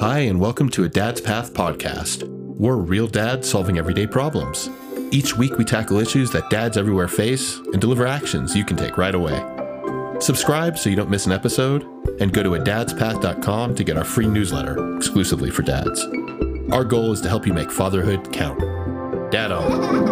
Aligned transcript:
Hi, 0.00 0.20
and 0.20 0.40
welcome 0.40 0.68
to 0.70 0.84
a 0.84 0.88
Dad's 0.88 1.20
Path 1.20 1.54
podcast. 1.54 2.28
We're 2.28 2.76
real 2.76 3.06
dads 3.06 3.48
solving 3.48 3.78
everyday 3.78 4.06
problems. 4.06 4.68
Each 5.12 5.36
week, 5.36 5.56
we 5.56 5.64
tackle 5.64 5.98
issues 5.98 6.32
that 6.32 6.50
dads 6.50 6.76
everywhere 6.76 7.06
face 7.06 7.58
and 7.58 7.80
deliver 7.80 8.04
actions 8.04 8.56
you 8.56 8.64
can 8.64 8.76
take 8.76 8.98
right 8.98 9.14
away. 9.14 9.40
Subscribe 10.20 10.78
so 10.78 10.90
you 10.90 10.96
don't 10.96 11.10
miss 11.10 11.26
an 11.26 11.32
episode, 11.32 11.84
and 12.20 12.32
go 12.32 12.42
to 12.42 12.50
adadspath.com 12.50 13.74
to 13.76 13.84
get 13.84 13.96
our 13.96 14.04
free 14.04 14.26
newsletter 14.26 14.96
exclusively 14.96 15.50
for 15.50 15.62
dads. 15.62 16.04
Our 16.72 16.84
goal 16.84 17.12
is 17.12 17.20
to 17.20 17.28
help 17.28 17.46
you 17.46 17.52
make 17.52 17.70
fatherhood 17.70 18.32
count. 18.32 18.60
Dad 19.30 19.52
on. 19.52 20.03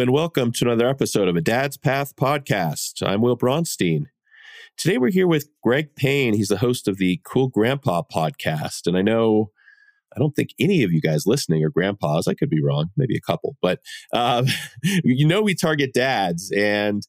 And 0.00 0.12
welcome 0.12 0.52
to 0.52 0.64
another 0.64 0.88
episode 0.88 1.26
of 1.26 1.34
a 1.34 1.40
Dad's 1.40 1.76
Path 1.76 2.14
podcast. 2.14 3.02
I'm 3.04 3.20
Will 3.20 3.36
Bronstein. 3.36 4.04
Today 4.76 4.96
we're 4.96 5.10
here 5.10 5.26
with 5.26 5.48
Greg 5.60 5.96
Payne. 5.96 6.34
He's 6.34 6.50
the 6.50 6.58
host 6.58 6.86
of 6.86 6.98
the 6.98 7.20
Cool 7.24 7.48
Grandpa 7.48 8.02
podcast. 8.02 8.86
And 8.86 8.96
I 8.96 9.02
know, 9.02 9.50
I 10.14 10.20
don't 10.20 10.36
think 10.36 10.50
any 10.60 10.84
of 10.84 10.92
you 10.92 11.00
guys 11.00 11.26
listening 11.26 11.64
are 11.64 11.68
grandpas. 11.68 12.28
I 12.28 12.34
could 12.34 12.48
be 12.48 12.62
wrong, 12.62 12.90
maybe 12.96 13.16
a 13.16 13.20
couple, 13.20 13.56
but 13.60 13.80
um, 14.12 14.46
you 14.84 15.26
know, 15.26 15.42
we 15.42 15.56
target 15.56 15.92
dads, 15.92 16.52
and 16.56 17.02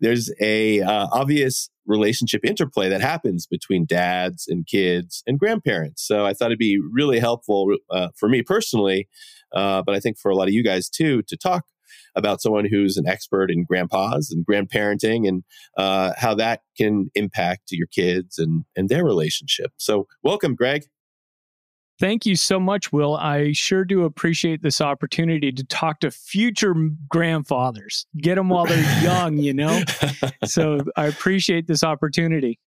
there's 0.00 0.30
a 0.38 0.82
uh, 0.82 1.06
obvious 1.12 1.70
relationship 1.86 2.44
interplay 2.44 2.90
that 2.90 3.00
happens 3.00 3.46
between 3.46 3.86
dads 3.86 4.48
and 4.48 4.66
kids 4.66 5.22
and 5.26 5.38
grandparents. 5.38 6.06
So 6.06 6.26
I 6.26 6.34
thought 6.34 6.46
it'd 6.46 6.58
be 6.58 6.78
really 6.92 7.20
helpful 7.20 7.74
uh, 7.90 8.08
for 8.18 8.28
me 8.28 8.42
personally, 8.42 9.08
uh, 9.54 9.80
but 9.80 9.94
I 9.94 10.00
think 10.00 10.18
for 10.18 10.30
a 10.30 10.36
lot 10.36 10.48
of 10.48 10.52
you 10.52 10.62
guys 10.62 10.90
too, 10.90 11.22
to 11.22 11.38
talk 11.38 11.64
about 12.14 12.40
someone 12.40 12.66
who's 12.66 12.96
an 12.96 13.06
expert 13.06 13.50
in 13.50 13.64
grandpas 13.64 14.30
and 14.30 14.46
grandparenting 14.46 15.28
and 15.28 15.44
uh, 15.76 16.12
how 16.16 16.34
that 16.34 16.60
can 16.76 17.10
impact 17.14 17.70
your 17.70 17.88
kids 17.88 18.38
and, 18.38 18.64
and 18.76 18.88
their 18.88 19.04
relationship. 19.04 19.72
So, 19.76 20.06
welcome, 20.22 20.54
Greg. 20.54 20.84
Thank 22.00 22.26
you 22.26 22.34
so 22.34 22.58
much, 22.58 22.92
Will. 22.92 23.16
I 23.16 23.52
sure 23.52 23.84
do 23.84 24.04
appreciate 24.04 24.62
this 24.62 24.80
opportunity 24.80 25.52
to 25.52 25.64
talk 25.64 26.00
to 26.00 26.10
future 26.10 26.74
grandfathers, 27.08 28.06
get 28.16 28.34
them 28.34 28.48
while 28.48 28.66
they're 28.66 29.02
young, 29.02 29.38
you 29.38 29.54
know? 29.54 29.80
So 30.44 30.80
I 30.96 31.06
appreciate 31.06 31.68
this 31.68 31.84
opportunity. 31.84 32.58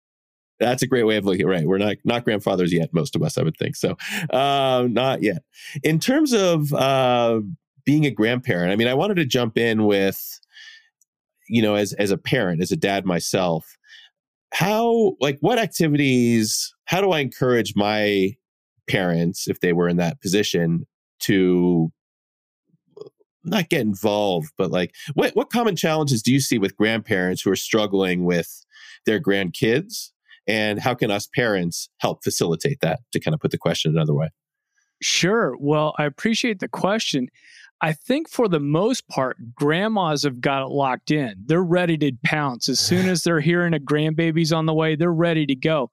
That's 0.59 0.81
a 0.81 0.87
great 0.87 1.03
way 1.03 1.17
of 1.17 1.25
looking 1.25 1.41
at 1.41 1.47
it. 1.47 1.51
Right. 1.51 1.67
We're 1.67 1.77
not, 1.77 1.97
not 2.05 2.23
grandfathers 2.23 2.73
yet, 2.73 2.93
most 2.93 3.15
of 3.15 3.21
us, 3.21 3.37
I 3.37 3.43
would 3.43 3.57
think. 3.57 3.75
So, 3.75 3.97
uh, 4.29 4.87
not 4.89 5.21
yet. 5.21 5.43
In 5.83 5.99
terms 5.99 6.33
of 6.33 6.73
uh, 6.73 7.41
being 7.87 8.05
a 8.05 8.11
grandparent, 8.11 8.73
I 8.73 8.75
mean, 8.75 8.89
I 8.89 8.93
wanted 8.93 9.15
to 9.15 9.25
jump 9.25 9.57
in 9.57 9.85
with, 9.85 10.41
you 11.47 11.61
know, 11.61 11.75
as 11.75 11.93
as 11.93 12.11
a 12.11 12.17
parent, 12.17 12.61
as 12.61 12.69
a 12.69 12.75
dad 12.75 13.05
myself, 13.05 13.77
how 14.53 15.15
like 15.21 15.37
what 15.39 15.57
activities, 15.57 16.75
how 16.83 16.99
do 16.99 17.11
I 17.11 17.21
encourage 17.21 17.75
my 17.77 18.35
parents, 18.89 19.47
if 19.47 19.61
they 19.61 19.71
were 19.71 19.87
in 19.87 19.95
that 19.97 20.19
position, 20.21 20.85
to 21.21 21.89
uh, 22.99 23.05
not 23.45 23.69
get 23.69 23.81
involved, 23.81 24.51
but 24.57 24.69
like 24.69 24.93
what 25.13 25.33
what 25.33 25.49
common 25.49 25.77
challenges 25.77 26.21
do 26.21 26.33
you 26.33 26.41
see 26.41 26.57
with 26.57 26.75
grandparents 26.75 27.41
who 27.41 27.51
are 27.51 27.55
struggling 27.55 28.25
with 28.25 28.65
their 29.05 29.21
grandkids? 29.21 30.11
And 30.45 30.79
how 30.79 30.93
can 30.93 31.09
us 31.09 31.27
parents 31.33 31.89
help 31.99 32.21
facilitate 32.21 32.79
that 32.81 32.99
to 33.13 33.19
kind 33.21 33.33
of 33.33 33.39
put 33.39 33.51
the 33.51 33.57
question 33.57 33.91
another 33.91 34.13
way? 34.13 34.29
Sure. 35.01 35.55
Well, 35.59 35.93
I 35.97 36.05
appreciate 36.05 36.59
the 36.59 36.67
question. 36.67 37.29
I 37.81 37.93
think 37.93 38.29
for 38.29 38.47
the 38.47 38.59
most 38.59 39.07
part, 39.07 39.37
grandmas 39.55 40.23
have 40.23 40.41
got 40.41 40.63
it 40.63 40.69
locked 40.71 41.11
in. 41.11 41.35
They're 41.45 41.63
ready 41.63 41.97
to 41.99 42.11
pounce. 42.23 42.69
As 42.69 42.79
soon 42.79 43.07
as 43.09 43.23
they're 43.23 43.39
hearing 43.39 43.73
a 43.73 43.79
grandbaby's 43.79 44.51
on 44.51 44.65
the 44.65 44.73
way, 44.73 44.95
they're 44.95 45.13
ready 45.13 45.45
to 45.45 45.55
go. 45.55 45.91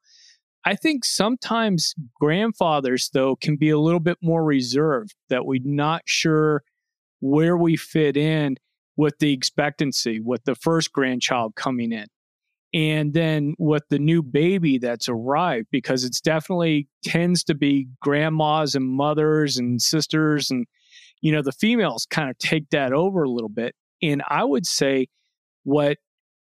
I 0.66 0.76
think 0.76 1.04
sometimes 1.04 1.94
grandfathers, 2.18 3.10
though, 3.12 3.36
can 3.36 3.56
be 3.56 3.68
a 3.68 3.78
little 3.78 4.00
bit 4.00 4.16
more 4.22 4.42
reserved, 4.42 5.14
that 5.28 5.44
we're 5.44 5.60
not 5.62 6.02
sure 6.06 6.62
where 7.20 7.56
we 7.56 7.76
fit 7.76 8.16
in 8.16 8.56
with 8.96 9.18
the 9.18 9.32
expectancy, 9.32 10.20
with 10.20 10.44
the 10.44 10.54
first 10.54 10.92
grandchild 10.92 11.54
coming 11.54 11.92
in. 11.92 12.06
And 12.72 13.12
then 13.12 13.54
with 13.58 13.84
the 13.90 13.98
new 13.98 14.22
baby 14.22 14.78
that's 14.78 15.08
arrived, 15.08 15.68
because 15.70 16.02
it's 16.02 16.20
definitely 16.20 16.88
tends 17.04 17.44
to 17.44 17.54
be 17.54 17.88
grandmas 18.00 18.74
and 18.74 18.88
mothers 18.88 19.58
and 19.58 19.80
sisters 19.80 20.50
and 20.50 20.66
you 21.24 21.32
know, 21.32 21.40
the 21.40 21.52
females 21.52 22.06
kind 22.10 22.28
of 22.28 22.36
take 22.36 22.68
that 22.68 22.92
over 22.92 23.22
a 23.22 23.30
little 23.30 23.48
bit. 23.48 23.74
And 24.02 24.22
I 24.28 24.44
would 24.44 24.66
say 24.66 25.06
what 25.62 25.96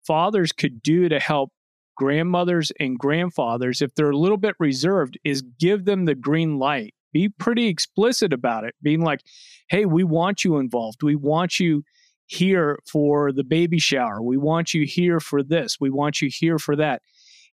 fathers 0.05 0.51
could 0.51 0.83
do 0.83 1.09
to 1.09 1.19
help 1.19 1.49
grandmothers 1.97 2.71
and 2.79 2.97
grandfathers, 2.97 3.81
if 3.81 3.95
they're 3.95 4.11
a 4.11 4.17
little 4.17 4.37
bit 4.37 4.55
reserved, 4.59 5.17
is 5.23 5.41
give 5.59 5.85
them 5.85 6.05
the 6.05 6.13
green 6.13 6.59
light. 6.59 6.93
Be 7.11 7.29
pretty 7.29 7.65
explicit 7.65 8.31
about 8.31 8.63
it, 8.63 8.75
being 8.83 9.01
like, 9.01 9.21
hey, 9.69 9.85
we 9.85 10.03
want 10.03 10.43
you 10.43 10.59
involved. 10.59 11.01
We 11.01 11.15
want 11.15 11.59
you 11.59 11.81
here 12.27 12.77
for 12.87 13.31
the 13.31 13.43
baby 13.43 13.79
shower. 13.79 14.21
We 14.21 14.37
want 14.37 14.75
you 14.75 14.85
here 14.85 15.19
for 15.19 15.41
this. 15.41 15.77
We 15.81 15.89
want 15.89 16.21
you 16.21 16.29
here 16.31 16.59
for 16.59 16.75
that. 16.75 17.01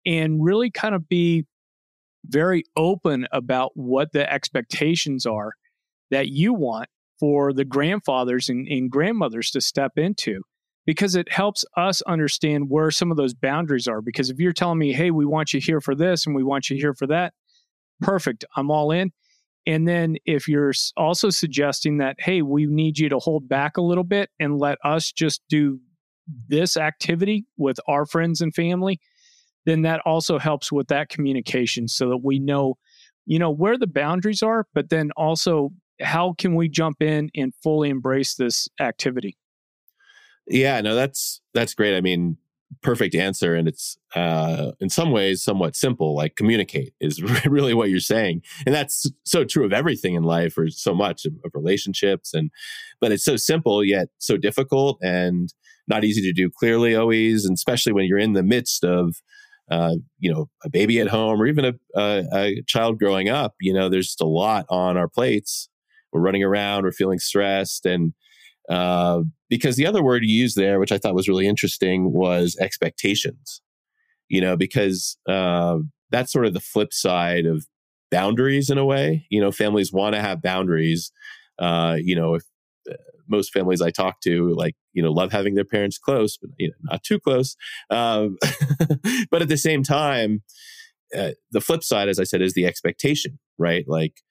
And 0.07 0.43
really 0.43 0.71
kind 0.71 0.95
of 0.95 1.11
be 1.11 1.45
very 2.25 2.65
open 2.75 3.29
about 3.33 3.73
what 3.75 4.13
the 4.13 4.33
expectations 4.33 5.27
are 5.27 5.53
that 6.11 6.29
you 6.29 6.55
want 6.55 6.89
for 7.23 7.53
the 7.53 7.65
grandfathers 7.65 8.49
and, 8.49 8.67
and, 8.67 8.91
grandmothers 8.91 9.53
to 9.53 9.61
step 9.61 9.93
into 9.97 10.43
because 10.87 11.15
it 11.15 11.31
helps 11.31 11.65
us 11.77 12.03
understand 12.03 12.69
where 12.69 12.91
some 12.91 13.13
of 13.13 13.17
those 13.17 13.33
boundaries 13.33 13.87
are. 13.87 14.03
Because 14.03 14.29
if 14.29 14.41
you're 14.41 14.53
telling 14.53 14.81
me, 14.81 14.93
hey, 14.93 15.13
we 15.13 15.25
want 15.25 15.53
you 15.53 15.61
here 15.61 15.81
for 15.81 15.95
this 15.95 16.27
and 16.27 16.35
we 16.35 16.43
want 16.43 16.69
you 16.69 16.77
here 16.77 16.95
for 16.95 17.07
that, 17.07 17.33
perfect, 18.01 18.45
I'm 18.57 18.73
all 18.73 18.91
in. 18.91 19.13
And 19.69 19.87
then 19.87 20.17
if 20.25 20.49
you're 20.49 20.73
also 20.97 21.31
suggesting 21.31 21.99
that, 21.99 22.17
hey, 22.19 22.43
we 22.43 22.67
need 22.67 22.99
you 22.99 23.09
to 23.11 23.21
hold 23.21 23.49
back 23.49 23.77
a 23.77 23.83
little 23.83 24.03
bit 24.03 24.29
and 24.41 24.59
let 24.59 24.79
us 24.85 25.13
just 25.13 25.43
do 25.49 25.79
this 26.49 26.77
activity 26.77 27.47
with 27.57 27.79
our 27.87 28.05
friends 28.05 28.41
and 28.41 28.53
family, 28.53 28.99
then 29.65 29.83
that 29.83 30.01
also 30.05 30.41
helps 30.41 30.73
with 30.73 30.89
that 30.89 31.09
communication 31.09 31.87
so 31.87 32.09
that 32.09 32.25
we 32.25 32.41
know 32.41 32.79
you 33.27 33.39
know 33.39 33.53
where 33.53 33.79
the 33.79 33.87
boundaries 33.87 34.43
are 34.43 34.67
but 34.75 34.91
then 34.91 35.13
also 35.17 35.71
how 36.03 36.35
can 36.37 36.55
we 36.55 36.69
jump 36.69 37.03
in 37.03 37.31
and 37.35 37.53
fully 37.63 37.89
embrace 37.89 38.35
this 38.35 38.69
activity? 38.81 39.37
Yeah, 40.47 40.81
no, 40.81 40.95
that's 40.95 41.41
that's 41.55 41.75
great. 41.75 41.97
I 41.97 42.01
mean, 42.01 42.37
perfect 42.83 43.15
answer, 43.15 43.55
and 43.55 43.69
it's 43.69 43.97
uh, 44.15 44.73
in 44.81 44.91
some 44.91 45.11
ways 45.13 45.43
somewhat 45.43 45.77
simple. 45.77 46.17
Like 46.17 46.37
communicate 46.37 46.95
is 47.01 47.23
really 47.47 47.75
what 47.75 47.91
you're 47.91 48.01
saying, 48.01 48.43
and 48.67 48.75
that's 48.75 49.07
so 49.25 49.45
true 49.45 49.65
of 49.65 49.73
everything 49.73 50.15
in 50.15 50.25
life, 50.25 50.59
or 50.59 50.69
so 50.71 50.95
much 50.95 51.25
of, 51.25 51.35
of 51.45 51.53
relationships. 51.55 52.35
And 52.35 52.51
but 53.01 53.13
it's 53.13 53.25
so 53.25 53.37
simple 53.37 53.85
yet 53.85 54.09
so 54.19 54.37
difficult, 54.37 54.99
and 55.03 55.53
not 55.87 56.05
easy 56.05 56.23
to 56.23 56.33
do 56.33 56.51
clearly 56.51 56.97
always, 56.97 57.45
and 57.45 57.55
especially 57.55 57.93
when 57.93 58.07
you're 58.07 58.19
in 58.19 58.33
the 58.33 58.43
midst 58.43 58.85
of 58.85 59.17
uh, 59.71 59.95
you 60.19 60.31
know, 60.31 60.51
a 60.65 60.69
baby 60.69 61.01
at 61.01 61.09
home 61.09 61.41
or 61.41 61.47
even 61.47 61.65
a, 61.65 61.73
a, 61.97 62.25
a, 62.35 62.63
child 62.67 62.99
growing 62.99 63.31
up, 63.31 63.55
you 63.61 63.73
know, 63.73 63.89
there's 63.89 64.09
just 64.09 64.21
a 64.21 64.27
lot 64.27 64.67
on 64.69 64.99
our 64.99 65.09
plates 65.09 65.71
we're 66.13 66.21
running 66.21 66.43
around, 66.43 66.85
we're 66.85 66.93
feeling 66.93 67.19
stressed. 67.19 67.87
And 67.87 68.13
uh, 68.69 69.23
because 69.49 69.77
the 69.77 69.87
other 69.87 70.03
word 70.03 70.25
you 70.25 70.35
used 70.35 70.57
there, 70.57 70.79
which 70.79 70.93
I 70.93 70.99
thought 70.99 71.15
was 71.15 71.29
really 71.29 71.47
interesting, 71.47 72.13
was 72.13 72.57
expectations. 72.61 73.61
You 74.29 74.41
know, 74.41 74.57
because 74.57 75.19
uh, 75.29 75.79
that's 76.11 76.33
sort 76.33 76.47
of 76.47 76.55
the 76.55 76.61
flip 76.61 76.95
side 76.95 77.45
of 77.45 77.67
boundaries 78.11 78.71
in 78.71 78.79
a 78.79 78.85
way. 78.85 79.27
You 79.31 79.41
know, 79.41 79.51
families 79.51 79.93
want 79.93 80.15
to 80.15 80.21
have 80.21 80.41
boundaries. 80.41 81.13
Uh, 81.59 81.97
you 82.01 82.15
know, 82.15 82.35
if 82.35 82.43
uh, 82.91 82.95
most 83.29 83.53
families 83.53 83.83
I 83.83 83.91
talk 83.91 84.21
to, 84.21 84.51
like, 84.55 84.75
you 84.93 85.03
know, 85.03 85.11
love 85.11 85.33
having 85.33 85.55
their 85.55 85.65
parents 85.65 85.99
close, 85.99 86.37
but 86.37 86.51
you 86.59 86.69
know, 86.69 86.75
not 86.93 87.03
too 87.03 87.19
close. 87.19 87.57
Um, 87.91 88.37
but 89.31 89.43
at 89.43 89.49
the 89.49 89.57
same 89.57 89.83
time, 89.83 90.43
uh, 91.17 91.31
the 91.51 91.61
flip 91.61 91.83
side, 91.83 92.09
as 92.09 92.19
I 92.19 92.25
said, 92.25 92.43
is 92.43 92.55
the 92.55 92.67
expectation, 92.67 93.39
right? 93.59 93.85
Like, 93.87 94.23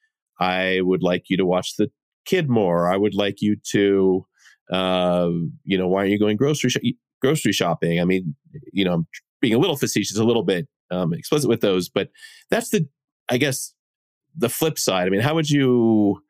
I 0.41 0.81
would 0.81 1.03
like 1.03 1.29
you 1.29 1.37
to 1.37 1.45
watch 1.45 1.75
the 1.77 1.89
kid 2.25 2.49
more. 2.49 2.91
I 2.91 2.97
would 2.97 3.15
like 3.15 3.41
you 3.41 3.55
to, 3.71 4.25
uh, 4.71 5.29
you 5.63 5.77
know, 5.77 5.87
why 5.87 5.99
aren't 5.99 6.11
you 6.11 6.19
going 6.19 6.35
grocery 6.35 6.71
sh- 6.71 6.97
grocery 7.21 7.53
shopping? 7.53 8.01
I 8.01 8.05
mean, 8.05 8.35
you 8.73 8.83
know, 8.83 8.93
I'm 8.93 9.07
being 9.39 9.53
a 9.53 9.59
little 9.59 9.77
facetious, 9.77 10.17
a 10.17 10.23
little 10.23 10.43
bit 10.43 10.67
um, 10.89 11.13
explicit 11.13 11.47
with 11.47 11.61
those, 11.61 11.87
but 11.87 12.09
that's 12.49 12.69
the, 12.71 12.87
I 13.29 13.37
guess, 13.37 13.73
the 14.35 14.49
flip 14.49 14.79
side. 14.79 15.07
I 15.07 15.09
mean, 15.11 15.21
how 15.21 15.35
would 15.35 15.49
you, 15.49 16.21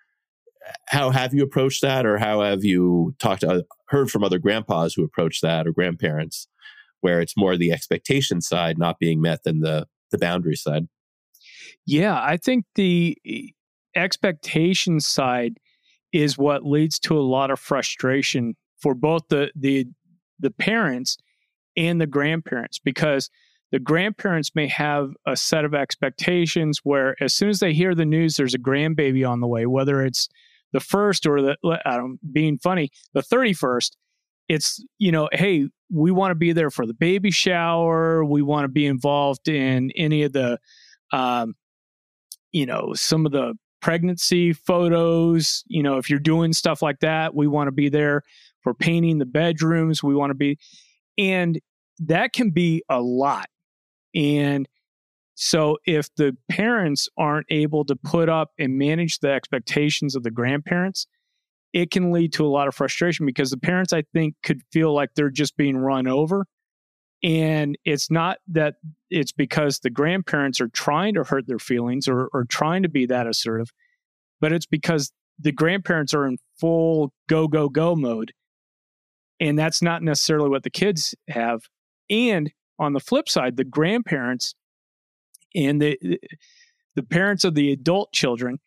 how 0.88 1.10
have 1.10 1.34
you 1.34 1.44
approached 1.44 1.82
that, 1.82 2.06
or 2.06 2.18
how 2.18 2.42
have 2.42 2.64
you 2.64 3.16
talked 3.20 3.42
to, 3.42 3.66
heard 3.88 4.12
from 4.12 4.24
other 4.24 4.40
grandpas 4.40 4.94
who 4.94 5.04
approach 5.04 5.42
that, 5.42 5.66
or 5.68 5.72
grandparents, 5.72 6.48
where 7.00 7.22
it's 7.22 7.38
more 7.38 7.58
the 7.58 7.72
expectation 7.72 8.42
side 8.42 8.78
not 8.78 9.00
being 9.00 9.22
met 9.22 9.44
than 9.44 9.62
the 9.62 9.88
the 10.12 10.18
boundary 10.18 10.56
side? 10.56 10.88
Yeah, 11.86 12.22
I 12.22 12.38
think 12.38 12.66
the 12.76 13.18
expectation 13.96 15.00
side 15.00 15.58
is 16.12 16.38
what 16.38 16.66
leads 16.66 17.00
to 17.00 17.18
a 17.18 17.22
lot 17.22 17.52
of 17.52 17.60
frustration 17.60 18.56
for 18.80 18.94
both 18.94 19.24
the 19.30 19.52
the 19.56 19.86
the 20.40 20.52
parents 20.52 21.18
and 21.78 22.02
the 22.02 22.08
grandparents 22.08 22.80
because 22.80 23.30
the 23.72 23.80
grandparents 23.80 24.54
may 24.54 24.68
have 24.68 25.12
a 25.26 25.38
set 25.38 25.64
of 25.64 25.74
expectations 25.74 26.82
where 26.84 27.16
as 27.24 27.34
soon 27.34 27.50
as 27.50 27.60
they 27.60 27.74
hear 27.74 27.96
the 27.96 28.06
news 28.06 28.36
there's 28.36 28.54
a 28.54 28.60
grandbaby 28.60 29.28
on 29.28 29.40
the 29.40 29.48
way 29.48 29.66
whether 29.66 30.04
it's 30.04 30.28
the 30.74 30.80
first 30.80 31.26
or 31.26 31.42
the 31.42 31.58
I 31.86 31.98
don't 31.98 32.20
being 32.34 32.58
funny 32.58 32.90
the 33.14 33.22
31st 33.22 33.92
it's 34.50 34.84
you 34.98 35.12
know 35.12 35.30
hey 35.32 35.68
we 35.92 36.12
want 36.12 36.32
to 36.32 36.36
be 36.36 36.54
there 36.54 36.72
for 36.72 36.86
the 36.86 36.94
baby 36.94 37.32
shower. 37.32 38.24
We 38.24 38.42
want 38.42 38.64
to 38.64 38.70
be 38.70 38.86
involved 38.86 39.50
in 39.50 39.92
any 39.96 40.24
of 40.24 40.34
the 40.34 40.60
um, 41.12 41.56
you 42.52 42.66
know 42.66 42.94
some 42.94 43.26
of 43.26 43.32
the 43.32 43.56
pregnancy 43.82 44.54
photos 44.54 45.64
you 45.68 45.82
know 45.82 45.98
if 45.98 46.10
you're 46.10 46.20
doing 46.20 46.54
stuff 46.54 46.82
like 46.82 47.00
that 47.00 47.34
we 47.34 47.48
want 47.48 47.68
to 47.68 47.72
be 47.72 47.90
there 47.90 48.22
for 48.62 48.74
painting 48.74 49.18
the 49.18 49.26
bedrooms 49.26 50.04
we 50.04 50.16
want 50.16 50.30
to 50.30 50.36
be 50.36 50.58
and 51.18 51.60
that 52.02 52.34
can 52.34 52.50
be 52.50 52.84
a 52.90 53.02
lot. 53.02 53.48
And 54.16 54.68
so 55.36 55.78
if 55.86 56.10
the 56.16 56.36
parents 56.50 57.08
aren't 57.18 57.48
able 57.50 57.86
to 57.86 57.96
put 57.96 58.28
up 58.28 58.52
and 58.60 58.78
manage 58.78 59.20
the 59.20 59.32
expectations 59.32 60.16
of 60.16 60.24
the 60.24 60.32
grandparents 60.32 61.08
it 61.74 61.90
can 61.90 62.12
lead 62.12 62.34
to 62.34 62.46
a 62.46 62.50
lot 62.50 62.68
of 62.68 62.76
frustration 62.76 63.26
because 63.26 63.50
the 63.50 63.58
parents 63.58 63.94
i 63.94 64.04
think 64.14 64.36
could 64.44 64.62
feel 64.74 64.94
like 64.94 65.10
they're 65.16 65.30
just 65.30 65.56
being 65.56 65.78
run 65.78 66.06
over 66.06 66.46
and 67.24 67.78
it's 67.86 68.10
not 68.10 68.38
that 68.48 68.76
it's 69.10 69.32
because 69.32 69.80
the 69.80 69.90
grandparents 69.90 70.60
are 70.60 70.70
trying 70.70 71.14
to 71.14 71.24
hurt 71.24 71.48
their 71.48 71.60
feelings 71.60 72.08
or, 72.08 72.30
or 72.34 72.46
trying 72.46 72.84
to 72.84 72.90
be 72.90 73.06
that 73.06 73.28
assertive, 73.28 73.70
but 74.40 74.52
it's 74.52 74.66
because 74.66 75.12
the 75.40 75.52
grandparents 75.52 76.14
are 76.14 76.26
in 76.26 76.38
full 76.60 77.14
go, 77.28 77.48
go, 77.48 77.70
go 77.70 77.96
mode. 77.96 78.34
And 79.40 79.58
that's 79.58 79.82
not 79.82 80.04
necessarily 80.04 80.50
what 80.50 80.64
the 80.64 80.70
kids 80.70 81.16
have. 81.28 81.62
And 82.10 82.52
on 82.80 82.94
the 82.94 83.00
flip 83.00 83.30
side, 83.30 83.58
the 83.58 83.64
grandparents 83.64 84.56
and 85.56 85.82
the 85.82 85.98
the 86.96 87.04
parents 87.04 87.44
of 87.44 87.56
the 87.56 87.72
adult 87.72 88.12
children, 88.12 88.60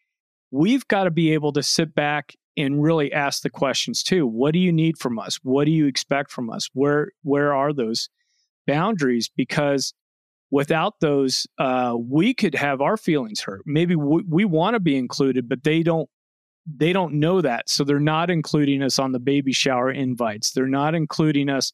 we've 0.51 0.87
got 0.89 1.05
to 1.05 1.11
be 1.11 1.33
able 1.33 1.53
to 1.53 1.62
sit 1.62 1.95
back 1.95 2.35
and 2.56 2.83
really 2.83 3.12
ask 3.12 3.43
the 3.43 3.51
questions 3.51 4.03
too. 4.03 4.27
What 4.27 4.53
do 4.53 4.59
you 4.59 4.73
need 4.73 4.99
from 4.99 5.19
us? 5.19 5.39
What 5.43 5.65
do 5.65 5.73
you 5.73 5.87
expect 5.87 6.31
from 6.31 6.51
us? 6.51 6.69
Where 6.73 7.11
where 7.23 7.53
are 7.53 7.73
those 7.73 8.09
boundaries 8.66 9.31
because 9.37 9.93
without 10.50 10.94
those 11.00 11.46
uh, 11.58 11.94
we 11.99 12.34
could 12.34 12.55
have 12.55 12.81
our 12.81 12.96
feelings 12.96 13.40
hurt. 13.40 13.62
Maybe 13.66 13.96
we, 13.96 14.22
we 14.28 14.44
want 14.44 14.75
to 14.75 14.81
be 14.81 14.96
included 14.96 15.49
but 15.49 15.64
they 15.64 15.82
don't 15.82 16.08
they 16.66 16.93
don't 16.93 17.14
know 17.14 17.40
that. 17.40 17.69
So 17.69 17.84
they're 17.84 18.00
not 18.00 18.31
including 18.31 18.82
us 18.82 18.99
on 18.99 19.12
the 19.12 19.19
baby 19.19 19.52
shower 19.52 19.90
invites. 19.90 20.52
They're 20.52 20.66
not 20.66 20.94
including 20.94 21.50
us 21.50 21.72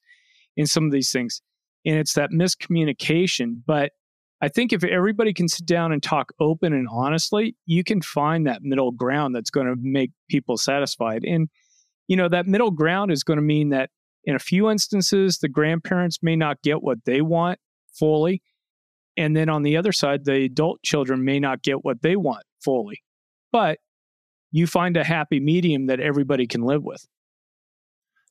in 0.57 0.67
some 0.67 0.85
of 0.85 0.91
these 0.91 1.13
things. 1.13 1.41
And 1.87 1.97
it's 1.97 2.15
that 2.15 2.31
miscommunication. 2.31 3.63
But 3.67 3.93
i 4.43 4.49
think 4.49 4.73
if 4.73 4.83
everybody 4.83 5.35
can 5.35 5.49
sit 5.49 5.67
down 5.67 5.93
and 5.93 6.03
talk 6.03 6.33
open 6.41 6.73
and 6.73 6.89
honestly 6.91 7.55
you 7.67 7.85
can 7.85 8.01
find 8.01 8.47
that 8.47 8.63
middle 8.63 8.91
ground 8.91 9.35
that's 9.35 9.51
going 9.51 9.67
to 9.67 9.77
make 9.79 10.11
people 10.29 10.57
satisfied. 10.57 11.25
And 11.25 11.49
you 12.09 12.17
know 12.17 12.29
that 12.29 12.47
middle 12.47 12.71
ground 12.71 13.13
is 13.13 13.23
going 13.23 13.37
to 13.37 13.43
mean 13.43 13.69
that 13.71 13.91
in 14.25 14.35
a 14.35 14.41
few 14.41 14.71
instances, 14.71 15.39
the 15.39 15.49
grandparents 15.49 16.19
may 16.23 16.37
not 16.37 16.63
get 16.63 16.83
what 16.83 17.05
they 17.05 17.21
want 17.21 17.59
fully. 17.93 18.43
And 19.17 19.37
then 19.37 19.49
on 19.49 19.63
the 19.63 19.77
other 19.77 19.93
side, 19.93 20.25
the 20.25 20.45
adult 20.45 20.83
children 20.83 21.25
may 21.25 21.41
not 21.41 21.63
get 21.63 21.85
what 21.85 22.03
they 22.03 22.17
want 22.17 22.45
fully. 22.63 23.03
But 23.53 23.79
you 24.53 24.67
find 24.67 24.97
a 24.97 25.05
happy 25.05 25.41
medium 25.41 25.87
that 25.87 26.01
everybody 26.01 26.47
can 26.47 26.63
live 26.63 26.83
with. 26.83 27.07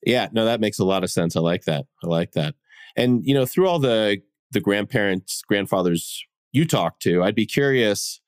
Yeah, 0.05 0.29
no, 0.31 0.45
that 0.45 0.61
makes 0.61 0.79
a 0.79 0.85
lot 0.85 1.03
of 1.03 1.11
sense. 1.11 1.35
I 1.35 1.41
like 1.41 1.63
that. 1.65 1.85
I 2.03 2.07
like 2.07 2.31
that. 2.33 2.55
And 2.95 3.21
you 3.25 3.33
know, 3.33 3.45
through 3.45 3.67
all 3.67 3.79
the 3.79 4.21
the 4.51 4.61
grandparents, 4.61 5.41
grandfathers 5.47 6.23
you 6.51 6.65
talk 6.65 6.99
to, 7.01 7.21
I'd 7.23 7.35
be 7.35 7.45
curious. 7.45 8.21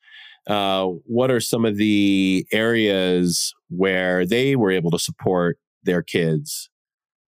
Uh, 0.46 0.86
what 1.06 1.30
are 1.30 1.40
some 1.40 1.64
of 1.64 1.76
the 1.76 2.46
areas 2.52 3.54
where 3.68 4.26
they 4.26 4.56
were 4.56 4.70
able 4.70 4.90
to 4.90 4.98
support 4.98 5.58
their 5.84 6.02
kids 6.02 6.68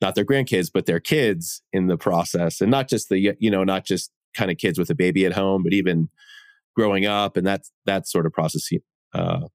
not 0.05 0.15
their 0.15 0.25
grandkids, 0.25 0.71
but 0.73 0.85
their 0.85 1.01
kids 1.01 1.63
in 1.73 1.87
the 1.87 1.97
process. 1.97 2.61
And 2.61 2.71
not 2.71 2.89
just 2.89 3.09
the, 3.09 3.35
you 3.41 3.51
know, 3.51 3.65
not 3.65 3.87
just 3.87 4.11
kind 4.37 4.51
of 4.51 4.59
kids 4.59 4.79
with 4.79 4.91
a 4.91 4.95
baby 4.95 5.25
at 5.25 5.33
home, 5.33 5.63
but 5.63 5.73
even 5.73 6.11
growing 6.77 7.07
up 7.07 7.39
and 7.39 7.47
that's 7.47 7.73
that 7.87 8.07
sort 8.07 8.27
of 8.27 8.33
process. 8.33 8.69
Uh, 9.15 9.49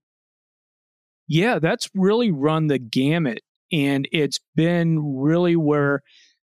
yeah, 1.27 1.59
that's 1.59 1.87
really 1.93 2.31
run 2.31 2.65
the 2.65 2.79
gamut. 2.79 3.41
And 3.71 4.07
it's 4.11 4.39
been 4.55 5.17
really 5.17 5.55
where 5.55 6.01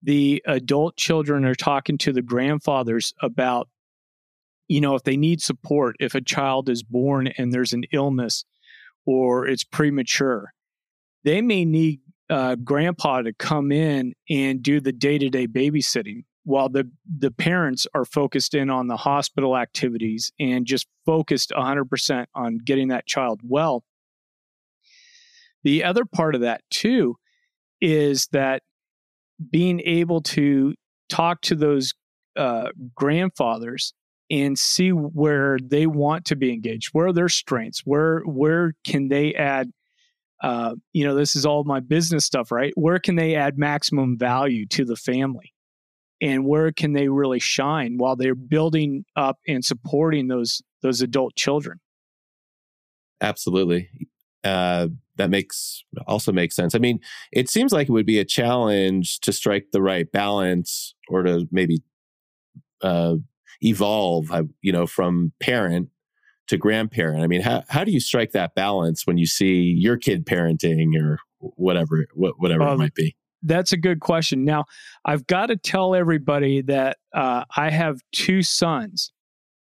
the 0.03 0.43
adult 0.47 0.97
children 0.97 1.47
are 1.47 1.55
talking 1.55 1.97
to 1.99 2.13
the 2.13 2.21
grandfathers 2.21 3.15
about, 3.23 3.71
you 4.69 4.83
know, 4.83 4.95
if 4.95 5.05
they 5.05 5.17
need 5.17 5.41
support, 5.41 5.97
if 6.01 6.15
a 6.15 6.21
child 6.21 6.69
is 6.69 6.83
born 6.83 7.29
and 7.39 7.51
there's 7.51 7.73
an 7.73 7.85
illness 7.93 8.45
or 9.07 9.47
it's 9.47 9.65
premature, 9.65 10.53
they 11.25 11.41
may 11.41 11.65
need 11.65 12.01
uh, 12.31 12.57
grandpa 12.57 13.23
to 13.23 13.33
come 13.33 13.71
in 13.71 14.15
and 14.29 14.63
do 14.63 14.81
the 14.81 14.93
day 14.93 15.19
to 15.19 15.29
day 15.29 15.47
babysitting 15.47 16.25
while 16.45 16.69
the 16.69 16.89
the 17.19 17.31
parents 17.31 17.87
are 17.95 18.05
focused 18.05 18.55
in 18.55 18.71
on 18.71 18.87
the 18.87 18.97
hospital 18.97 19.57
activities 19.57 20.33
and 20.39 20.67
just 20.67 20.87
focused 21.05 21.53
100% 21.57 22.27
on 22.35 22.59
getting 22.59 22.89
that 22.89 23.07
child 23.07 23.41
well. 23.43 23.85
The 25.65 25.83
other 25.83 26.05
part 26.05 26.35
of 26.35 26.43
that 26.43 26.63
too 26.71 27.17
is 27.81 28.29
that 28.33 28.63
being 29.51 29.81
able 29.81 30.23
to 30.23 30.75
talk 31.09 31.41
to 31.43 31.55
those 31.55 31.95
uh, 32.37 32.69
grandfathers 32.95 33.93
and 34.31 34.59
see 34.59 34.91
where 34.91 35.59
they 35.63 35.87
want 35.87 36.25
to 36.25 36.37
be 36.37 36.53
engaged 36.53 36.89
where 36.93 37.07
are 37.07 37.13
their 37.13 37.29
strengths 37.29 37.83
where 37.85 38.21
where 38.23 38.73
can 38.85 39.09
they 39.09 39.33
add 39.35 39.71
uh, 40.43 40.75
you 40.93 41.05
know, 41.05 41.15
this 41.15 41.35
is 41.35 41.47
all 41.47 41.65
my 41.65 41.81
business 41.81 42.25
stuff, 42.25 42.53
right? 42.53 42.73
Where 42.77 42.99
can 42.99 43.17
they 43.17 43.35
add 43.35 43.59
maximum 43.59 44.19
value 44.19 44.67
to 44.67 44.85
the 44.85 44.97
family? 44.97 45.53
And 46.21 46.47
where 46.47 46.73
can 46.73 46.93
they 46.93 47.09
really 47.09 47.39
shine 47.39 47.99
while 47.99 48.17
they're 48.17 48.35
building 48.35 49.05
up 49.17 49.39
and 49.47 49.65
supporting 49.65 50.29
those 50.29 50.63
those 50.83 51.03
adult 51.03 51.37
children? 51.37 51.81
Absolutely. 53.21 53.91
Uh, 54.45 54.89
that 55.17 55.31
makes 55.31 55.85
also 56.07 56.33
makes 56.33 56.55
sense. 56.55 56.75
I 56.75 56.79
mean, 56.79 57.01
it 57.33 57.49
seems 57.49 57.73
like 57.73 57.89
it 57.89 57.93
would 57.93 58.07
be 58.07 58.19
a 58.19 58.25
challenge 58.25 59.21
to 59.21 59.33
strike 59.33 59.67
the 59.73 59.83
right 59.83 60.11
balance 60.11 60.95
or 61.09 61.23
to 61.23 61.49
maybe 61.51 61.83
uh, 62.83 63.17
evolve, 63.63 64.31
you 64.63 64.73
know, 64.73 64.87
from 64.87 65.33
parent 65.41 65.89
to 66.49 66.57
grandparent? 66.57 67.23
I 67.23 67.27
mean, 67.27 67.41
how, 67.41 67.65
how 67.69 67.85
do 67.85 67.93
you 67.93 68.01
strike 68.01 68.33
that 68.33 68.55
balance 68.55 69.07
when 69.07 69.19
you 69.19 69.27
see 69.27 69.63
your 69.63 69.97
kid 69.97 70.27
parenting 70.27 70.93
or 71.01 71.19
whatever, 71.39 72.07
whatever 72.15 72.63
it 72.63 72.77
might 72.77 72.95
be? 72.95 73.17
That's 73.43 73.73
a 73.73 73.77
good 73.77 74.01
question. 74.01 74.45
Now, 74.45 74.65
I've 75.05 75.27
got 75.27 75.47
to 75.47 75.57
tell 75.57 75.95
everybody 75.95 76.63
that 76.63 76.97
uh, 77.15 77.45
I 77.57 77.71
have 77.71 78.01
two 78.13 78.43
sons. 78.43 79.13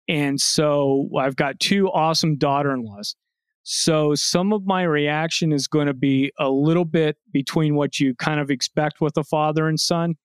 And 0.09 0.41
so 0.41 1.09
I've 1.19 1.37
got 1.37 1.59
two 1.61 1.89
awesome 1.91 2.37
daughter 2.37 2.73
in 2.73 2.85
laws. 2.85 3.17
So 3.63 4.15
some 4.15 4.53
of 4.53 4.67
my 4.67 4.83
reaction 4.83 5.51
is 5.51 5.67
going 5.67 5.87
to 5.87 5.95
be 5.95 6.31
a 6.39 6.51
little 6.51 6.85
bit 6.85 7.17
between 7.33 7.75
what 7.75 7.99
you 7.99 8.15
kind 8.15 8.39
of 8.39 8.51
expect 8.51 9.01
with 9.01 9.17
a 9.17 9.25
father 9.25 9.67
and 9.67 9.81
son, 9.81 10.17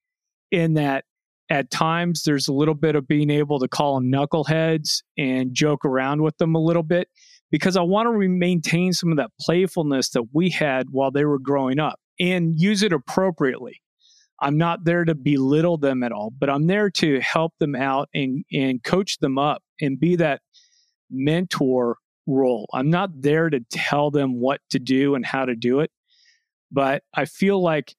in 0.50 0.74
that 0.74 1.04
at 1.50 1.70
times 1.70 2.22
there's 2.22 2.46
a 2.48 2.52
little 2.52 2.74
bit 2.74 2.94
of 2.94 3.08
being 3.08 3.28
able 3.28 3.58
to 3.58 3.68
call 3.68 3.96
them 3.96 4.10
knuckleheads 4.10 5.02
and 5.18 5.52
joke 5.52 5.84
around 5.84 6.22
with 6.22 6.38
them 6.38 6.54
a 6.54 6.60
little 6.60 6.84
bit 6.84 7.08
because 7.50 7.76
I 7.76 7.82
want 7.82 8.08
to 8.08 8.28
maintain 8.28 8.92
some 8.92 9.10
of 9.10 9.16
that 9.16 9.32
playfulness 9.40 10.10
that 10.10 10.28
we 10.32 10.50
had 10.50 10.90
while 10.90 11.10
they 11.10 11.24
were 11.24 11.40
growing 11.40 11.80
up 11.80 11.98
and 12.20 12.54
use 12.58 12.84
it 12.84 12.92
appropriately. 12.92 13.82
I'm 14.40 14.56
not 14.56 14.84
there 14.84 15.04
to 15.04 15.14
belittle 15.14 15.76
them 15.76 16.02
at 16.02 16.12
all, 16.12 16.30
but 16.38 16.48
I'm 16.48 16.66
there 16.66 16.88
to 16.90 17.20
help 17.20 17.52
them 17.58 17.74
out 17.74 18.08
and, 18.14 18.44
and 18.52 18.82
coach 18.82 19.18
them 19.18 19.36
up 19.36 19.62
and 19.80 19.98
be 19.98 20.16
that 20.16 20.40
mentor 21.10 21.96
role. 22.26 22.68
I'm 22.72 22.88
not 22.88 23.10
there 23.20 23.50
to 23.50 23.60
tell 23.70 24.10
them 24.10 24.40
what 24.40 24.60
to 24.70 24.78
do 24.78 25.14
and 25.14 25.26
how 25.26 25.44
to 25.44 25.56
do 25.56 25.80
it, 25.80 25.90
but 26.70 27.02
I 27.12 27.24
feel 27.24 27.60
like 27.60 27.94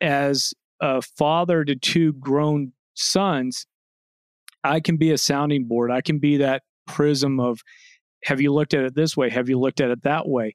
as 0.00 0.54
a 0.80 1.02
father 1.02 1.64
to 1.64 1.76
two 1.76 2.12
grown 2.14 2.72
sons, 2.94 3.66
I 4.64 4.80
can 4.80 4.96
be 4.96 5.10
a 5.10 5.18
sounding 5.18 5.66
board. 5.66 5.90
I 5.90 6.00
can 6.00 6.18
be 6.18 6.38
that 6.38 6.62
prism 6.86 7.40
of 7.40 7.60
have 8.24 8.40
you 8.40 8.52
looked 8.52 8.74
at 8.74 8.84
it 8.84 8.94
this 8.94 9.16
way? 9.16 9.30
Have 9.30 9.48
you 9.48 9.58
looked 9.58 9.80
at 9.80 9.90
it 9.90 10.02
that 10.02 10.28
way? 10.28 10.54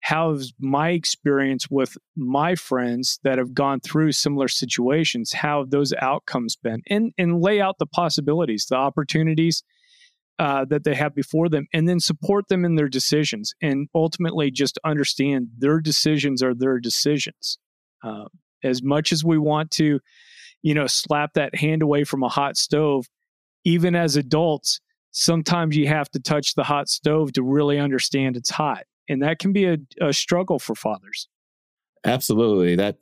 How's 0.00 0.52
my 0.58 0.90
experience 0.90 1.68
with 1.70 1.96
my 2.16 2.54
friends 2.54 3.18
that 3.22 3.38
have 3.38 3.54
gone 3.54 3.80
through 3.80 4.12
similar 4.12 4.48
situations? 4.48 5.32
How 5.32 5.60
have 5.60 5.70
those 5.70 5.92
outcomes 6.00 6.56
been? 6.56 6.82
And 6.88 7.12
and 7.18 7.40
lay 7.40 7.60
out 7.60 7.78
the 7.78 7.86
possibilities, 7.86 8.66
the 8.68 8.76
opportunities, 8.76 9.62
uh, 10.38 10.64
that 10.66 10.84
they 10.84 10.94
have 10.94 11.14
before 11.14 11.48
them 11.48 11.66
and 11.72 11.88
then 11.88 12.00
support 12.00 12.48
them 12.48 12.64
in 12.64 12.74
their 12.74 12.88
decisions 12.88 13.54
and 13.62 13.88
ultimately 13.94 14.50
just 14.50 14.78
understand 14.84 15.48
their 15.58 15.80
decisions 15.80 16.42
are 16.42 16.54
their 16.54 16.78
decisions 16.78 17.58
uh, 18.04 18.26
as 18.64 18.82
much 18.82 19.12
as 19.12 19.24
we 19.24 19.38
want 19.38 19.70
to 19.70 20.00
you 20.62 20.74
know 20.74 20.86
slap 20.86 21.32
that 21.34 21.54
hand 21.54 21.82
away 21.82 22.04
from 22.04 22.22
a 22.22 22.28
hot 22.28 22.56
stove 22.56 23.06
even 23.64 23.94
as 23.94 24.16
adults 24.16 24.80
sometimes 25.10 25.76
you 25.76 25.88
have 25.88 26.10
to 26.10 26.20
touch 26.20 26.54
the 26.54 26.64
hot 26.64 26.88
stove 26.88 27.32
to 27.32 27.42
really 27.42 27.78
understand 27.78 28.36
it's 28.36 28.50
hot 28.50 28.84
and 29.08 29.22
that 29.22 29.38
can 29.38 29.52
be 29.52 29.66
a, 29.66 29.78
a 30.00 30.12
struggle 30.12 30.58
for 30.58 30.74
fathers. 30.74 31.28
Absolutely. 32.04 32.76
That 32.76 32.98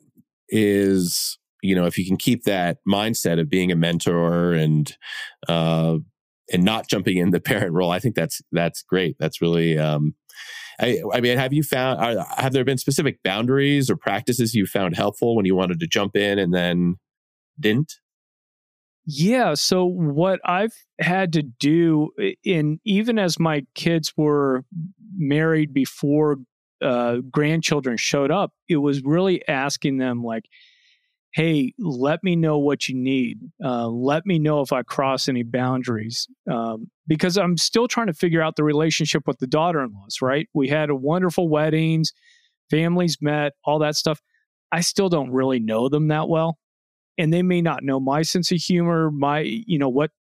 is 0.49 1.39
you 1.63 1.75
know 1.75 1.87
if 1.87 1.97
you 1.97 2.07
can 2.07 2.19
keep 2.19 2.45
that 2.45 2.79
mindset 2.87 3.41
of 3.41 3.49
being 3.49 3.73
a 3.73 3.77
mentor 3.77 4.53
and 4.53 4.95
uh 5.49 5.97
and 6.53 6.63
not 6.63 6.87
jumping 6.87 7.17
in 7.17 7.31
the 7.31 7.41
parent 7.51 7.73
role 7.73 7.91
i 7.91 7.99
think 7.99 8.15
that's 8.15 8.43
that's 8.53 8.83
great. 8.83 9.17
That's 9.19 9.41
really 9.41 9.79
um 9.79 10.15
I, 10.81 11.03
I 11.13 11.21
mean, 11.21 11.39
have 11.39 11.53
you 11.53 11.63
found, 11.63 12.01
are, 12.01 12.27
have 12.37 12.53
there 12.53 12.65
been 12.65 12.79
specific 12.79 13.23
boundaries 13.23 13.91
or 13.91 13.97
practices 13.97 14.55
you 14.55 14.67
found 14.67 14.97
helpful 14.97 15.37
when 15.37 15.45
you 15.45 15.55
wanted 15.55 15.81
to 15.81 15.87
jump 15.87 16.17
in 16.17 16.39
and 16.39 16.53
then 16.53 16.97
didn't? 17.59 17.93
Yeah. 19.07 19.55
So, 19.55 19.85
what 19.85 20.41
I've 20.45 20.75
had 20.99 21.33
to 21.35 21.43
do, 21.43 22.11
in 22.43 22.81
even 22.85 23.19
as 23.19 23.39
my 23.39 23.67
kids 23.75 24.15
were 24.17 24.65
married 25.17 25.75
before 25.75 26.39
uh, 26.83 27.17
grandchildren 27.31 27.97
showed 27.99 28.31
up, 28.31 28.53
it 28.69 28.79
was 28.79 29.03
really 29.05 29.47
asking 29.47 29.99
them, 29.99 30.23
like, 30.23 30.45
hey, 31.35 31.75
let 31.81 32.23
me 32.23 32.37
know 32.37 32.59
what 32.59 32.89
you 32.89 32.95
need. 32.95 33.41
Uh, 33.63 33.89
let 33.89 34.25
me 34.25 34.39
know 34.39 34.61
if 34.61 34.73
I 34.73 34.85
cross 34.85 35.29
any 35.29 35.43
boundaries. 35.43 36.29
Um, 36.51 36.89
because 37.09 37.37
I'm 37.37 37.59
still 37.59 37.89
trying 37.89 38.07
to 38.07 38.15
figure 38.15 38.41
out 38.41 38.55
the 38.55 38.63
relationship 38.63 39.27
with 39.27 39.41
the 39.41 39.49
daughter 39.49 39.83
in 39.83 39.93
laws, 39.93 40.19
right? 40.23 40.49
We 40.55 40.69
had 40.69 40.91
a 40.91 40.95
wonderful 40.95 41.49
weddings, 41.49 42.13
families 42.71 43.19
met, 43.21 43.55
all 43.65 43.81
that 43.81 43.97
stuff. 43.97 44.21
I 44.71 44.81
still 44.81 45.09
don't 45.09 45.33
really 45.33 45.59
know 45.59 45.89
them 45.89 46.07
that 46.09 46.29
well. 46.29 46.57
And 47.19 47.33
they 47.33 47.43
may 47.43 47.61
not 47.61 47.83
know 47.83 47.99
my 47.99 48.23
sense 48.23 48.53
of 48.53 48.59
humor, 48.59 49.11
my, 49.11 49.41
you 49.41 49.79
know, 49.79 49.89
what 49.89 50.13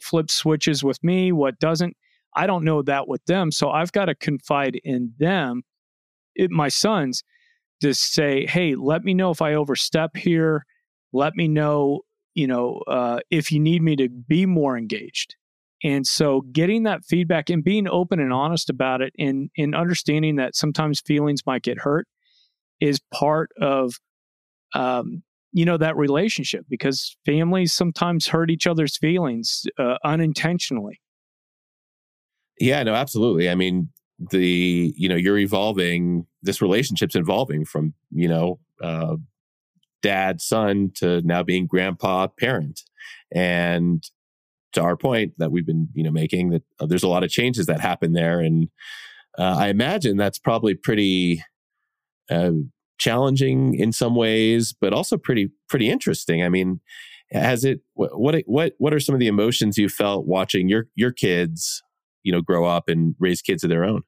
flips 0.00 0.34
switches 0.34 0.84
with 0.84 1.02
me, 1.02 1.32
what 1.32 1.58
doesn't. 1.58 1.96
I 2.36 2.46
don't 2.46 2.64
know 2.64 2.80
that 2.82 3.08
with 3.08 3.24
them. 3.24 3.50
So 3.50 3.70
I've 3.70 3.92
got 3.92 4.04
to 4.04 4.14
confide 4.14 4.80
in 4.84 5.14
them, 5.18 5.62
it, 6.36 6.50
my 6.50 6.68
sons, 6.68 7.24
to 7.84 7.92
say, 7.94 8.46
hey, 8.46 8.74
let 8.74 9.04
me 9.04 9.12
know 9.12 9.30
if 9.30 9.42
I 9.42 9.54
overstep 9.54 10.16
here. 10.16 10.64
Let 11.12 11.34
me 11.34 11.48
know, 11.48 12.00
you 12.34 12.46
know, 12.46 12.82
uh, 12.88 13.20
if 13.30 13.52
you 13.52 13.60
need 13.60 13.82
me 13.82 13.94
to 13.96 14.08
be 14.08 14.46
more 14.46 14.76
engaged. 14.76 15.36
And 15.82 16.06
so 16.06 16.40
getting 16.40 16.84
that 16.84 17.04
feedback 17.04 17.50
and 17.50 17.62
being 17.62 17.86
open 17.86 18.18
and 18.18 18.32
honest 18.32 18.70
about 18.70 19.02
it 19.02 19.12
and, 19.18 19.50
and 19.58 19.74
understanding 19.74 20.36
that 20.36 20.56
sometimes 20.56 21.02
feelings 21.02 21.42
might 21.46 21.62
get 21.62 21.78
hurt 21.78 22.08
is 22.80 23.00
part 23.12 23.50
of 23.60 23.94
um, 24.74 25.22
you 25.52 25.64
know 25.64 25.76
that 25.76 25.96
relationship 25.96 26.64
because 26.68 27.16
families 27.24 27.72
sometimes 27.72 28.26
hurt 28.26 28.50
each 28.50 28.66
other's 28.66 28.96
feelings 28.96 29.66
uh, 29.78 29.96
unintentionally 30.04 31.00
yeah 32.58 32.82
no 32.82 32.92
absolutely 32.92 33.48
i 33.48 33.54
mean 33.54 33.88
the 34.18 34.94
you 34.96 35.08
know 35.08 35.16
you're 35.16 35.38
evolving 35.38 36.26
this 36.42 36.62
relationship's 36.62 37.16
evolving 37.16 37.64
from 37.64 37.94
you 38.10 38.28
know 38.28 38.58
uh, 38.82 39.16
dad 40.02 40.40
son 40.40 40.92
to 40.94 41.22
now 41.22 41.42
being 41.42 41.66
grandpa 41.66 42.26
parent. 42.26 42.82
And 43.34 44.04
to 44.74 44.82
our 44.82 44.96
point 44.96 45.32
that 45.38 45.50
we've 45.50 45.66
been 45.66 45.88
you 45.94 46.04
know 46.04 46.10
making 46.10 46.50
that 46.50 46.62
uh, 46.78 46.86
there's 46.86 47.02
a 47.02 47.08
lot 47.08 47.24
of 47.24 47.30
changes 47.30 47.66
that 47.66 47.80
happen 47.80 48.12
there. 48.12 48.40
And 48.40 48.68
uh, 49.38 49.56
i 49.58 49.68
imagine 49.68 50.16
that's 50.16 50.38
probably 50.38 50.74
pretty 50.74 51.42
uh, 52.30 52.52
challenging 52.98 53.74
in 53.74 53.90
some 53.92 54.14
ways 54.14 54.72
but 54.80 54.92
also 54.92 55.16
pretty 55.16 55.50
pretty 55.68 55.88
interesting. 55.88 56.44
I 56.44 56.48
mean 56.48 56.80
has 57.32 57.64
it 57.64 57.80
what 57.94 58.42
what 58.46 58.74
what 58.78 58.92
are 58.92 59.00
some 59.00 59.14
of 59.14 59.20
the 59.20 59.26
emotions 59.26 59.78
you 59.78 59.88
felt 59.88 60.26
watching 60.26 60.68
your 60.68 60.86
your 60.94 61.12
kids 61.12 61.82
you 62.24 62.32
know 62.32 62.40
grow 62.40 62.64
up 62.64 62.88
and 62.88 63.14
raise 63.20 63.40
kids 63.40 63.62
of 63.62 63.70
their 63.70 63.84
own 63.84 64.02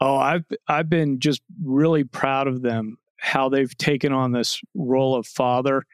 Oh, 0.00 0.16
I've 0.16 0.44
I've 0.68 0.88
been 0.88 1.18
just 1.18 1.42
really 1.62 2.04
proud 2.04 2.46
of 2.46 2.62
them 2.62 2.98
how 3.18 3.48
they've 3.48 3.76
taken 3.76 4.12
on 4.12 4.32
this 4.32 4.60
role 4.74 5.16
of 5.16 5.26
father 5.26 5.84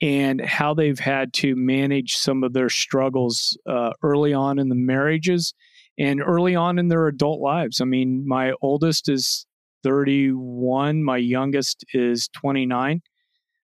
and 0.00 0.40
how 0.40 0.74
they've 0.74 0.98
had 0.98 1.32
to 1.34 1.54
manage 1.54 2.16
some 2.16 2.42
of 2.42 2.52
their 2.54 2.70
struggles 2.70 3.56
uh, 3.68 3.90
early 4.02 4.32
on 4.32 4.58
in 4.58 4.70
the 4.70 4.74
marriages 4.74 5.52
and 5.98 6.22
early 6.22 6.56
on 6.56 6.78
in 6.78 6.88
their 6.88 7.06
adult 7.06 7.40
lives. 7.40 7.80
I 7.80 7.84
mean, 7.84 8.26
my 8.26 8.54
oldest 8.62 9.08
is 9.08 9.46
31, 9.82 11.04
my 11.04 11.18
youngest 11.18 11.84
is 11.92 12.28
29. 12.28 13.02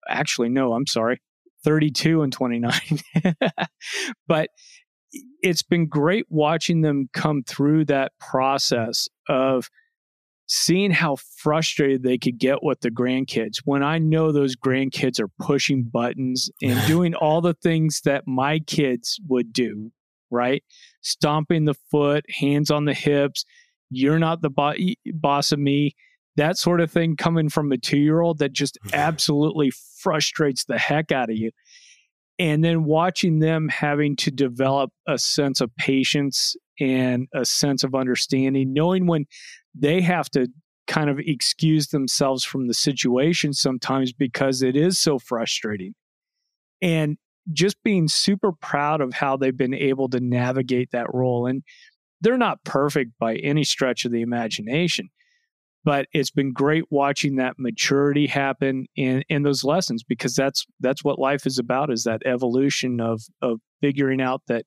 Actually, 0.09 0.51
no, 0.51 0.75
I'm 0.75 0.87
sorry, 0.87 1.21
32 1.65 2.23
and 2.23 2.33
29. 2.33 2.73
but 4.29 4.51
it's 5.43 5.63
been 5.63 5.87
great 5.87 6.27
watching 6.29 6.81
them 6.81 7.09
come 7.13 7.43
through 7.43 7.85
that 7.87 8.13
process 8.19 9.09
of 9.29 9.69
seeing 10.47 10.91
how 10.91 11.17
frustrated 11.17 12.03
they 12.03 12.19
could 12.19 12.39
get 12.39 12.63
with 12.63 12.81
the 12.81 12.91
grandkids 12.91 13.59
when 13.65 13.83
I 13.83 13.99
know 13.99 14.31
those 14.31 14.57
grandkids 14.57 15.19
are 15.19 15.31
pushing 15.39 15.85
buttons 15.85 16.51
and 16.63 16.79
doing 16.87 17.15
all 17.15 17.41
the 17.41 17.55
things 17.55 18.03
that 18.05 18.27
my 18.27 18.59
kids 18.61 19.19
would 19.27 19.53
do, 19.53 19.91
right? 20.31 20.63
Stomping 21.03 21.65
the 21.65 21.75
foot, 21.91 22.25
hands 22.29 22.71
on 22.71 22.85
the 22.85 22.95
hips, 22.95 23.45
you're 23.91 24.19
not 24.19 24.43
the 24.43 24.51
bo- 24.51 24.75
boss 25.15 25.53
of 25.53 25.59
me. 25.59 25.95
That 26.37 26.59
sort 26.59 26.81
of 26.81 26.91
thing 26.91 27.17
coming 27.17 27.49
from 27.49 27.71
a 27.71 27.79
two 27.79 27.99
year 27.99 28.21
old 28.21 28.39
that 28.39 28.53
just 28.53 28.77
mm-hmm. 28.85 28.95
absolutely 28.95 29.73
frustrates 30.01 30.65
the 30.65 30.79
heck 30.79 31.13
out 31.13 31.31
of 31.31 31.37
you 31.37 31.53
and 32.39 32.65
then 32.65 32.85
watching 32.85 33.39
them 33.39 33.69
having 33.69 34.17
to 34.17 34.31
develop 34.31 34.91
a 35.07 35.19
sense 35.19 35.61
of 35.61 35.75
patience 35.77 36.57
and 36.81 37.29
a 37.35 37.45
sense 37.45 37.85
of 37.85 37.95
understanding, 37.95 38.73
knowing 38.73 39.07
when 39.07 39.27
they 39.75 40.01
have 40.01 40.29
to 40.31 40.49
kind 40.87 41.09
of 41.09 41.19
excuse 41.19 41.89
themselves 41.89 42.45
from 42.45 42.67
the 42.67 42.75
situation 42.75 43.53
sometimes 43.53 44.13
because 44.13 44.63
it 44.63 44.77
is 44.77 44.99
so 44.99 45.19
frustrating. 45.19 45.95
And 46.83 47.17
just 47.53 47.83
being 47.83 48.09
super 48.09 48.53
proud 48.53 49.01
of 49.01 49.13
how 49.13 49.37
they've 49.37 49.57
been 49.57 49.75
able 49.75 50.09
to 50.09 50.21
navigate 50.21 50.91
that 50.93 51.13
role. 51.13 51.47
And 51.47 51.63
they're 52.21 52.39
not 52.39 52.65
perfect 52.65 53.13
by 53.19 53.37
any 53.37 53.65
stretch 53.65 54.05
of 54.05 54.13
the 54.13 54.23
imagination, 54.23 55.11
but 55.85 56.07
it's 56.13 56.31
been 56.31 56.53
great 56.53 56.85
watching 56.91 57.37
that 57.37 57.59
maturity 57.59 58.27
happen 58.27 58.87
in 58.97 59.23
in 59.29 59.43
those 59.43 59.65
lessons 59.65 60.03
because 60.03 60.35
that's 60.35 60.67
that's 60.81 61.05
what 61.05 61.19
life 61.19 61.47
is 61.47 61.59
about 61.59 61.93
is 61.93 62.05
that 62.05 62.23
evolution 62.25 63.01
of 63.01 63.23
of 63.43 63.61
figuring 63.81 64.21
out 64.21 64.43
that 64.49 64.65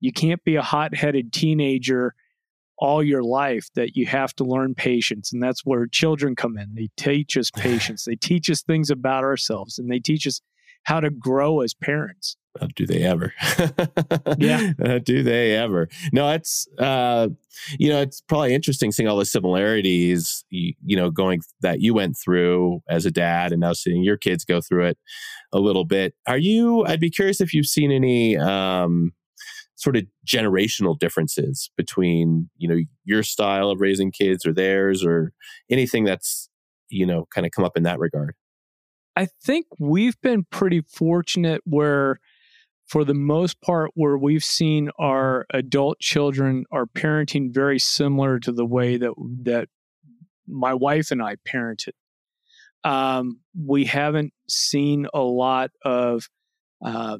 you 0.00 0.12
can't 0.12 0.42
be 0.44 0.56
a 0.56 0.62
hot-headed 0.62 1.32
teenager 1.32 2.14
all 2.80 3.02
your 3.02 3.22
life 3.22 3.68
that 3.74 3.94
you 3.94 4.06
have 4.06 4.34
to 4.34 4.42
learn 4.42 4.74
patience 4.74 5.32
and 5.32 5.42
that's 5.42 5.64
where 5.64 5.86
children 5.86 6.34
come 6.34 6.56
in. 6.56 6.74
They 6.74 6.88
teach 6.96 7.36
us 7.36 7.50
patience. 7.54 8.04
They 8.04 8.16
teach 8.16 8.48
us 8.50 8.62
things 8.62 8.90
about 8.90 9.22
ourselves 9.22 9.78
and 9.78 9.90
they 9.90 9.98
teach 9.98 10.26
us 10.26 10.40
how 10.84 11.00
to 11.00 11.10
grow 11.10 11.60
as 11.60 11.74
parents 11.74 12.36
uh, 12.60 12.66
do 12.74 12.86
they 12.86 13.02
ever? 13.02 13.32
yeah. 14.38 14.72
Uh, 14.80 14.98
do 14.98 15.22
they 15.22 15.54
ever? 15.54 15.88
No, 16.12 16.30
it's, 16.30 16.66
uh, 16.78 17.28
you 17.78 17.90
know, 17.90 18.00
it's 18.00 18.20
probably 18.22 18.54
interesting 18.54 18.92
seeing 18.92 19.08
all 19.08 19.16
the 19.16 19.24
similarities, 19.26 20.44
you, 20.48 20.72
you, 20.84 20.96
know, 20.96 21.10
going 21.10 21.42
that 21.60 21.80
you 21.80 21.92
went 21.92 22.16
through 22.16 22.82
as 22.88 23.04
a 23.04 23.10
dad 23.10 23.52
and 23.52 23.60
now 23.60 23.72
seeing 23.72 24.02
your 24.02 24.16
kids 24.16 24.44
go 24.44 24.60
through 24.60 24.86
it 24.86 24.98
a 25.52 25.58
little 25.58 25.84
bit. 25.84 26.14
Are 26.26 26.38
you, 26.38 26.84
I'd 26.86 27.00
be 27.00 27.10
curious 27.10 27.40
if 27.40 27.52
you've 27.52 27.66
seen 27.66 27.92
any, 27.92 28.36
um, 28.38 29.12
sort 29.76 29.96
of 29.96 30.04
generational 30.26 30.98
differences 30.98 31.70
between, 31.76 32.48
you 32.56 32.68
know, 32.68 32.80
your 33.04 33.22
style 33.22 33.70
of 33.70 33.80
raising 33.80 34.10
kids 34.10 34.46
or 34.46 34.52
theirs 34.52 35.04
or 35.04 35.32
anything 35.70 36.04
that's, 36.04 36.48
you 36.88 37.06
know, 37.06 37.26
kind 37.34 37.46
of 37.46 37.52
come 37.52 37.64
up 37.64 37.76
in 37.76 37.82
that 37.82 37.98
regard. 37.98 38.34
I 39.16 39.26
think 39.26 39.66
we've 39.78 40.20
been 40.20 40.44
pretty 40.50 40.82
fortunate 40.82 41.62
where 41.64 42.20
for 42.90 43.04
the 43.04 43.14
most 43.14 43.60
part, 43.60 43.92
where 43.94 44.18
we've 44.18 44.42
seen 44.42 44.90
our 44.98 45.46
adult 45.54 46.00
children 46.00 46.64
are 46.72 46.86
parenting 46.86 47.54
very 47.54 47.78
similar 47.78 48.40
to 48.40 48.50
the 48.50 48.66
way 48.66 48.96
that 48.96 49.12
that 49.44 49.68
my 50.48 50.74
wife 50.74 51.12
and 51.12 51.22
I 51.22 51.36
parented. 51.36 51.92
Um, 52.82 53.40
we 53.56 53.84
haven't 53.84 54.32
seen 54.48 55.06
a 55.14 55.20
lot 55.20 55.70
of 55.84 56.28
uh, 56.84 57.18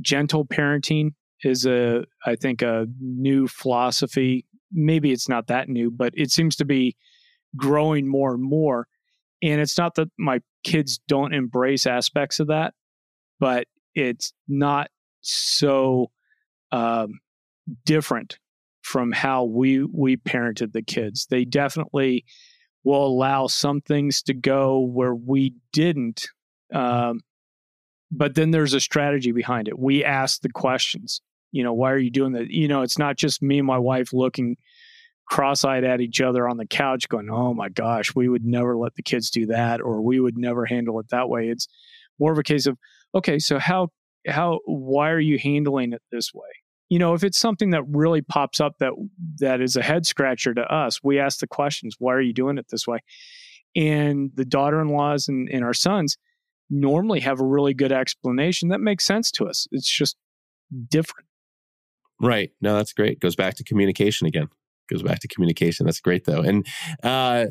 gentle 0.00 0.44
parenting 0.44 1.10
is 1.44 1.64
a 1.64 2.04
I 2.26 2.34
think 2.34 2.62
a 2.62 2.86
new 3.00 3.46
philosophy. 3.46 4.46
Maybe 4.72 5.12
it's 5.12 5.28
not 5.28 5.46
that 5.46 5.68
new, 5.68 5.92
but 5.92 6.12
it 6.16 6.32
seems 6.32 6.56
to 6.56 6.64
be 6.64 6.96
growing 7.56 8.08
more 8.08 8.34
and 8.34 8.42
more. 8.42 8.88
And 9.42 9.60
it's 9.60 9.78
not 9.78 9.94
that 9.94 10.08
my 10.18 10.40
kids 10.68 11.00
don't 11.08 11.32
embrace 11.32 11.86
aspects 11.86 12.40
of 12.40 12.48
that, 12.48 12.74
but 13.40 13.66
it's 13.94 14.32
not 14.46 14.90
so 15.22 16.10
um, 16.72 17.20
different 17.84 18.38
from 18.82 19.12
how 19.12 19.44
we 19.44 19.82
we 19.84 20.16
parented 20.16 20.72
the 20.72 20.82
kids. 20.82 21.26
They 21.30 21.44
definitely 21.44 22.24
will 22.84 23.06
allow 23.06 23.46
some 23.46 23.80
things 23.80 24.22
to 24.22 24.34
go 24.34 24.80
where 24.80 25.14
we 25.14 25.54
didn't. 25.72 26.28
Um, 26.72 27.20
but 28.10 28.34
then 28.34 28.50
there's 28.50 28.74
a 28.74 28.80
strategy 28.80 29.32
behind 29.32 29.68
it. 29.68 29.78
We 29.78 30.04
ask 30.04 30.40
the 30.40 30.48
questions. 30.48 31.20
You 31.50 31.64
know, 31.64 31.72
why 31.72 31.92
are 31.92 31.98
you 31.98 32.10
doing 32.10 32.32
that? 32.32 32.50
You 32.50 32.68
know, 32.68 32.82
it's 32.82 32.98
not 32.98 33.16
just 33.16 33.42
me 33.42 33.58
and 33.58 33.66
my 33.66 33.78
wife 33.78 34.12
looking 34.12 34.56
cross-eyed 35.28 35.84
at 35.84 36.00
each 36.00 36.20
other 36.20 36.48
on 36.48 36.56
the 36.56 36.66
couch 36.66 37.08
going, 37.08 37.28
"Oh 37.30 37.54
my 37.54 37.68
gosh, 37.68 38.14
we 38.14 38.28
would 38.28 38.44
never 38.44 38.76
let 38.76 38.94
the 38.94 39.02
kids 39.02 39.30
do 39.30 39.46
that 39.46 39.80
or 39.80 40.00
we 40.00 40.20
would 40.20 40.38
never 40.38 40.64
handle 40.66 40.98
it 41.00 41.08
that 41.10 41.28
way." 41.28 41.48
It's 41.48 41.68
more 42.18 42.32
of 42.32 42.38
a 42.38 42.42
case 42.42 42.66
of, 42.66 42.78
"Okay, 43.14 43.38
so 43.38 43.58
how 43.58 43.88
how 44.26 44.60
why 44.64 45.10
are 45.10 45.20
you 45.20 45.38
handling 45.38 45.92
it 45.92 46.02
this 46.10 46.32
way?" 46.34 46.48
You 46.88 46.98
know, 46.98 47.14
if 47.14 47.22
it's 47.22 47.38
something 47.38 47.70
that 47.70 47.84
really 47.86 48.22
pops 48.22 48.60
up 48.60 48.78
that 48.78 48.92
that 49.38 49.60
is 49.60 49.76
a 49.76 49.82
head 49.82 50.06
scratcher 50.06 50.54
to 50.54 50.62
us, 50.72 51.00
we 51.02 51.18
ask 51.18 51.40
the 51.40 51.46
questions, 51.46 51.96
"Why 51.98 52.14
are 52.14 52.20
you 52.20 52.32
doing 52.32 52.58
it 52.58 52.66
this 52.70 52.86
way?" 52.86 52.98
And 53.76 54.30
the 54.34 54.46
daughter-in-laws 54.46 55.28
and, 55.28 55.48
and 55.50 55.62
our 55.64 55.74
sons 55.74 56.16
normally 56.70 57.20
have 57.20 57.40
a 57.40 57.44
really 57.44 57.74
good 57.74 57.92
explanation 57.92 58.70
that 58.70 58.80
makes 58.80 59.04
sense 59.04 59.30
to 59.32 59.46
us. 59.46 59.66
It's 59.72 59.90
just 59.90 60.16
different. 60.88 61.26
Right. 62.20 62.50
No, 62.60 62.76
that's 62.76 62.92
great. 62.92 63.20
Goes 63.20 63.36
back 63.36 63.54
to 63.56 63.64
communication 63.64 64.26
again 64.26 64.48
goes 64.88 65.02
back 65.02 65.20
to 65.20 65.28
communication. 65.28 65.86
That's 65.86 66.00
great 66.00 66.24
though. 66.24 66.40
And 66.40 66.66
uh, 67.02 67.46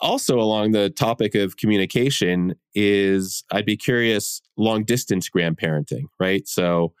also 0.00 0.38
along 0.38 0.72
the 0.72 0.90
topic 0.90 1.34
of 1.34 1.56
communication 1.56 2.54
is 2.74 3.44
I'd 3.50 3.66
be 3.66 3.76
curious 3.76 4.40
long 4.56 4.84
distance 4.84 5.28
grandparenting, 5.28 6.04
right? 6.18 6.46
So 6.46 6.92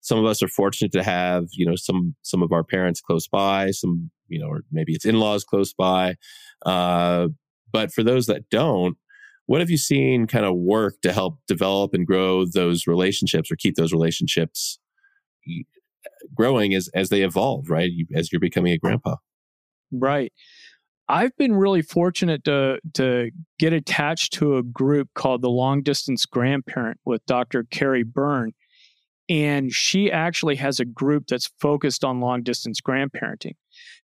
some 0.00 0.18
of 0.18 0.24
us 0.24 0.42
are 0.42 0.48
fortunate 0.48 0.92
to 0.92 1.02
have, 1.02 1.46
you 1.52 1.66
know, 1.66 1.76
some 1.76 2.14
some 2.22 2.42
of 2.42 2.52
our 2.52 2.62
parents 2.62 3.00
close 3.00 3.26
by, 3.26 3.70
some, 3.70 4.10
you 4.28 4.38
know, 4.38 4.48
or 4.48 4.62
maybe 4.70 4.92
it's 4.92 5.04
in-laws 5.04 5.44
close 5.44 5.72
by. 5.72 6.16
Uh, 6.64 7.28
but 7.72 7.92
for 7.92 8.02
those 8.02 8.26
that 8.26 8.48
don't, 8.50 8.96
what 9.46 9.60
have 9.60 9.70
you 9.70 9.76
seen 9.76 10.26
kind 10.26 10.44
of 10.44 10.54
work 10.56 11.00
to 11.02 11.12
help 11.12 11.38
develop 11.48 11.94
and 11.94 12.06
grow 12.06 12.44
those 12.44 12.86
relationships 12.86 13.50
or 13.50 13.56
keep 13.56 13.76
those 13.76 13.92
relationships 13.92 14.78
growing 16.34 16.74
as 16.74 16.88
as 16.94 17.08
they 17.08 17.22
evolve, 17.22 17.68
right? 17.70 17.90
You, 17.90 18.06
as 18.14 18.32
you're 18.32 18.40
becoming 18.40 18.72
a 18.72 18.78
grandpa. 18.78 19.16
Right. 19.92 20.32
I've 21.08 21.36
been 21.36 21.54
really 21.54 21.82
fortunate 21.82 22.44
to 22.44 22.78
to 22.94 23.30
get 23.58 23.72
attached 23.72 24.32
to 24.34 24.56
a 24.56 24.62
group 24.62 25.08
called 25.14 25.42
the 25.42 25.50
Long 25.50 25.82
Distance 25.82 26.26
Grandparent 26.26 26.98
with 27.04 27.24
Dr. 27.26 27.64
Carrie 27.70 28.02
Byrne. 28.02 28.52
And 29.28 29.72
she 29.72 30.10
actually 30.10 30.56
has 30.56 30.78
a 30.78 30.84
group 30.84 31.26
that's 31.28 31.50
focused 31.60 32.04
on 32.04 32.20
long 32.20 32.44
distance 32.44 32.80
grandparenting. 32.80 33.56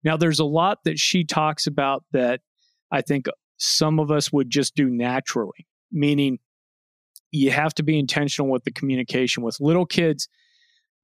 Now, 0.02 0.16
there's 0.16 0.38
a 0.38 0.47
lot 0.47 0.78
that 0.85 0.99
she 0.99 1.25
talks 1.25 1.66
about 1.66 2.04
that 2.12 2.40
I 2.90 3.02
think 3.02 3.26
some 3.59 4.00
of 4.00 4.11
us 4.11 4.33
would 4.33 4.49
just 4.49 4.75
do 4.75 4.88
naturally, 4.88 5.66
meaning 5.92 6.38
you 7.30 7.50
have 7.50 7.75
to 7.75 7.83
be 7.83 7.99
intentional 7.99 8.50
with 8.50 8.64
the 8.64 8.73
communication 8.73 9.42
with 9.42 9.61
little 9.61 9.87
kids 9.87 10.28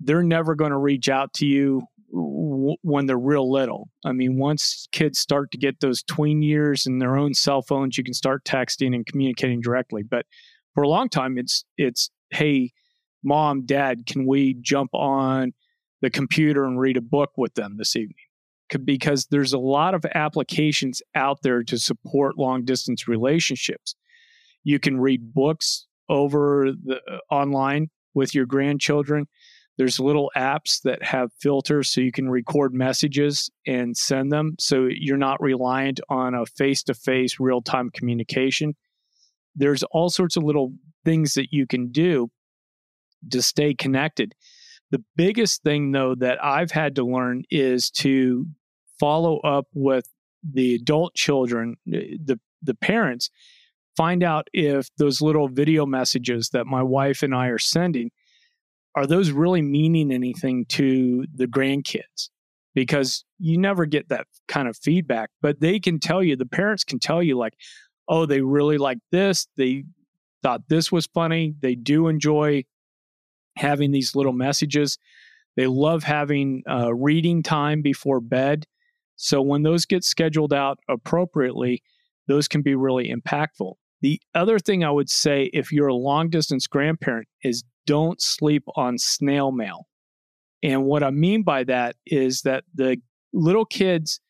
they're 0.00 0.22
never 0.22 0.54
going 0.54 0.70
to 0.70 0.78
reach 0.78 1.08
out 1.08 1.32
to 1.34 1.46
you 1.46 1.82
when 2.10 3.06
they're 3.06 3.18
real 3.18 3.50
little. 3.50 3.88
I 4.04 4.12
mean, 4.12 4.38
once 4.38 4.88
kids 4.92 5.18
start 5.18 5.50
to 5.50 5.58
get 5.58 5.80
those 5.80 6.02
tween 6.02 6.42
years 6.42 6.86
and 6.86 7.00
their 7.00 7.16
own 7.16 7.34
cell 7.34 7.62
phones, 7.62 7.98
you 7.98 8.04
can 8.04 8.14
start 8.14 8.44
texting 8.44 8.94
and 8.94 9.04
communicating 9.04 9.60
directly. 9.60 10.02
But 10.02 10.26
for 10.74 10.82
a 10.82 10.88
long 10.88 11.08
time, 11.08 11.38
it's 11.38 11.64
it's 11.76 12.10
hey, 12.30 12.72
mom, 13.22 13.66
dad, 13.66 14.06
can 14.06 14.26
we 14.26 14.54
jump 14.54 14.94
on 14.94 15.52
the 16.00 16.10
computer 16.10 16.64
and 16.64 16.78
read 16.78 16.96
a 16.96 17.02
book 17.02 17.30
with 17.36 17.54
them 17.54 17.76
this 17.76 17.96
evening? 17.96 18.14
Because 18.84 19.26
there's 19.26 19.52
a 19.52 19.58
lot 19.58 19.94
of 19.94 20.04
applications 20.14 21.00
out 21.14 21.42
there 21.42 21.62
to 21.64 21.78
support 21.78 22.38
long 22.38 22.64
distance 22.64 23.06
relationships. 23.06 23.94
You 24.64 24.78
can 24.78 25.00
read 25.00 25.32
books 25.32 25.86
over 26.08 26.72
the 26.72 27.00
uh, 27.10 27.18
online 27.30 27.90
with 28.14 28.34
your 28.34 28.46
grandchildren. 28.46 29.26
There's 29.78 30.00
little 30.00 30.30
apps 30.36 30.80
that 30.82 31.02
have 31.02 31.32
filters 31.38 31.90
so 31.90 32.00
you 32.00 32.12
can 32.12 32.30
record 32.30 32.72
messages 32.72 33.50
and 33.66 33.96
send 33.96 34.32
them. 34.32 34.56
So 34.58 34.88
you're 34.90 35.18
not 35.18 35.40
reliant 35.40 36.00
on 36.08 36.34
a 36.34 36.46
face 36.46 36.82
to 36.84 36.94
face, 36.94 37.38
real 37.38 37.60
time 37.60 37.90
communication. 37.90 38.74
There's 39.54 39.82
all 39.84 40.08
sorts 40.08 40.36
of 40.36 40.44
little 40.44 40.72
things 41.04 41.34
that 41.34 41.52
you 41.52 41.66
can 41.66 41.92
do 41.92 42.30
to 43.30 43.42
stay 43.42 43.74
connected. 43.74 44.34
The 44.90 45.04
biggest 45.16 45.62
thing, 45.62 45.92
though, 45.92 46.14
that 46.14 46.42
I've 46.42 46.70
had 46.70 46.94
to 46.96 47.04
learn 47.04 47.42
is 47.50 47.90
to 47.92 48.46
follow 48.98 49.40
up 49.40 49.66
with 49.74 50.08
the 50.42 50.74
adult 50.76 51.14
children, 51.14 51.76
the, 51.84 52.38
the 52.62 52.74
parents, 52.74 53.30
find 53.96 54.22
out 54.22 54.48
if 54.52 54.88
those 54.96 55.20
little 55.20 55.48
video 55.48 55.86
messages 55.86 56.50
that 56.50 56.66
my 56.66 56.82
wife 56.82 57.22
and 57.22 57.34
I 57.34 57.48
are 57.48 57.58
sending 57.58 58.10
are 58.96 59.06
those 59.06 59.30
really 59.30 59.62
meaning 59.62 60.10
anything 60.10 60.64
to 60.70 61.26
the 61.34 61.46
grandkids? 61.46 62.30
Because 62.74 63.24
you 63.38 63.58
never 63.58 63.86
get 63.86 64.08
that 64.08 64.26
kind 64.48 64.68
of 64.68 64.76
feedback, 64.76 65.30
but 65.40 65.60
they 65.60 65.78
can 65.78 66.00
tell 66.00 66.22
you, 66.22 66.36
the 66.36 66.46
parents 66.46 66.84
can 66.84 66.98
tell 66.98 67.22
you, 67.22 67.36
like, 67.36 67.54
oh, 68.08 68.26
they 68.26 68.40
really 68.40 68.78
like 68.78 68.98
this. 69.12 69.46
They 69.56 69.84
thought 70.42 70.68
this 70.68 70.90
was 70.90 71.06
funny. 71.06 71.54
They 71.60 71.74
do 71.74 72.08
enjoy 72.08 72.64
having 73.56 73.92
these 73.92 74.14
little 74.14 74.32
messages. 74.32 74.98
They 75.56 75.66
love 75.66 76.02
having 76.02 76.62
uh, 76.68 76.94
reading 76.94 77.42
time 77.42 77.82
before 77.82 78.20
bed. 78.20 78.66
So 79.16 79.40
when 79.40 79.62
those 79.62 79.86
get 79.86 80.04
scheduled 80.04 80.52
out 80.52 80.78
appropriately, 80.88 81.82
those 82.28 82.48
can 82.48 82.60
be 82.60 82.74
really 82.74 83.10
impactful. 83.10 83.74
The 84.02 84.20
other 84.34 84.58
thing 84.58 84.84
I 84.84 84.90
would 84.90 85.08
say 85.08 85.50
if 85.54 85.72
you're 85.72 85.88
a 85.88 85.94
long 85.94 86.28
distance 86.28 86.66
grandparent 86.66 87.28
is 87.42 87.64
don't 87.86 88.20
sleep 88.20 88.64
on 88.76 88.98
snail 88.98 89.52
mail. 89.52 89.86
And 90.62 90.84
what 90.84 91.02
I 91.02 91.10
mean 91.10 91.42
by 91.42 91.64
that 91.64 91.96
is 92.06 92.42
that 92.42 92.64
the 92.74 93.00
little 93.32 93.64
kids, 93.64 94.20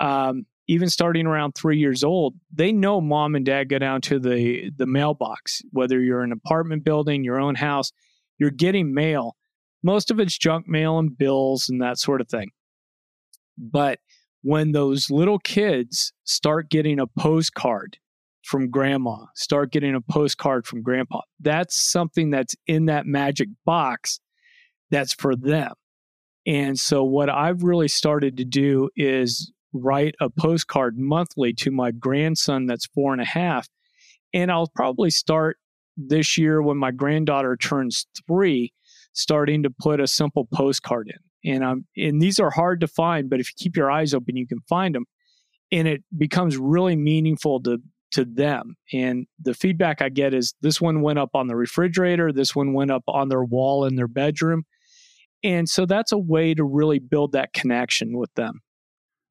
um, 0.00 0.46
even 0.68 0.90
starting 0.90 1.26
around 1.26 1.52
three 1.52 1.78
years 1.78 2.02
old, 2.02 2.34
they 2.52 2.72
know 2.72 3.00
mom 3.00 3.34
and 3.36 3.46
dad 3.46 3.68
go 3.68 3.78
down 3.78 4.00
to 4.02 4.18
the, 4.18 4.70
the 4.76 4.86
mailbox, 4.86 5.62
whether 5.70 6.00
you're 6.00 6.24
in 6.24 6.32
an 6.32 6.40
apartment 6.44 6.84
building, 6.84 7.22
your 7.22 7.40
own 7.40 7.54
house, 7.54 7.92
you're 8.38 8.50
getting 8.50 8.92
mail. 8.92 9.36
Most 9.82 10.10
of 10.10 10.18
it's 10.18 10.36
junk 10.36 10.66
mail 10.66 10.98
and 10.98 11.16
bills 11.16 11.68
and 11.68 11.80
that 11.80 11.98
sort 11.98 12.20
of 12.20 12.28
thing. 12.28 12.50
But 13.56 14.00
when 14.42 14.72
those 14.72 15.10
little 15.10 15.38
kids 15.38 16.12
start 16.24 16.70
getting 16.70 16.98
a 16.98 17.06
postcard 17.06 17.98
from 18.46 18.70
grandma, 18.70 19.16
start 19.34 19.72
getting 19.72 19.94
a 19.94 20.00
postcard 20.00 20.66
from 20.66 20.82
grandpa. 20.82 21.20
That's 21.40 21.76
something 21.76 22.30
that's 22.30 22.54
in 22.66 22.86
that 22.86 23.04
magic 23.04 23.48
box 23.64 24.20
that's 24.90 25.12
for 25.12 25.34
them. 25.34 25.72
And 26.46 26.78
so, 26.78 27.02
what 27.02 27.28
I've 27.28 27.64
really 27.64 27.88
started 27.88 28.36
to 28.36 28.44
do 28.44 28.88
is 28.96 29.52
write 29.72 30.14
a 30.20 30.30
postcard 30.30 30.96
monthly 30.96 31.52
to 31.54 31.70
my 31.70 31.90
grandson 31.90 32.66
that's 32.66 32.86
four 32.86 33.12
and 33.12 33.20
a 33.20 33.26
half. 33.26 33.68
And 34.32 34.50
I'll 34.50 34.70
probably 34.74 35.10
start 35.10 35.58
this 35.96 36.38
year 36.38 36.62
when 36.62 36.76
my 36.76 36.92
granddaughter 36.92 37.56
turns 37.56 38.06
three, 38.26 38.72
starting 39.12 39.64
to 39.64 39.70
put 39.70 40.00
a 40.00 40.06
simple 40.06 40.46
postcard 40.54 41.12
in. 41.12 41.52
And 41.52 41.64
I'm 41.64 41.86
and 41.96 42.22
these 42.22 42.38
are 42.38 42.50
hard 42.50 42.80
to 42.80 42.86
find, 42.86 43.28
but 43.28 43.40
if 43.40 43.48
you 43.48 43.54
keep 43.56 43.76
your 43.76 43.90
eyes 43.90 44.14
open, 44.14 44.36
you 44.36 44.46
can 44.46 44.60
find 44.68 44.94
them. 44.94 45.04
And 45.72 45.88
it 45.88 46.04
becomes 46.16 46.56
really 46.56 46.94
meaningful 46.94 47.60
to 47.62 47.78
to 48.12 48.24
them. 48.24 48.76
And 48.92 49.26
the 49.40 49.54
feedback 49.54 50.00
I 50.00 50.08
get 50.08 50.34
is 50.34 50.54
this 50.60 50.80
one 50.80 51.02
went 51.02 51.18
up 51.18 51.30
on 51.34 51.48
the 51.48 51.56
refrigerator, 51.56 52.32
this 52.32 52.54
one 52.54 52.72
went 52.72 52.90
up 52.90 53.02
on 53.08 53.28
their 53.28 53.44
wall 53.44 53.84
in 53.84 53.96
their 53.96 54.08
bedroom. 54.08 54.64
And 55.42 55.68
so 55.68 55.86
that's 55.86 56.12
a 56.12 56.18
way 56.18 56.54
to 56.54 56.64
really 56.64 56.98
build 56.98 57.32
that 57.32 57.52
connection 57.52 58.16
with 58.16 58.32
them. 58.34 58.62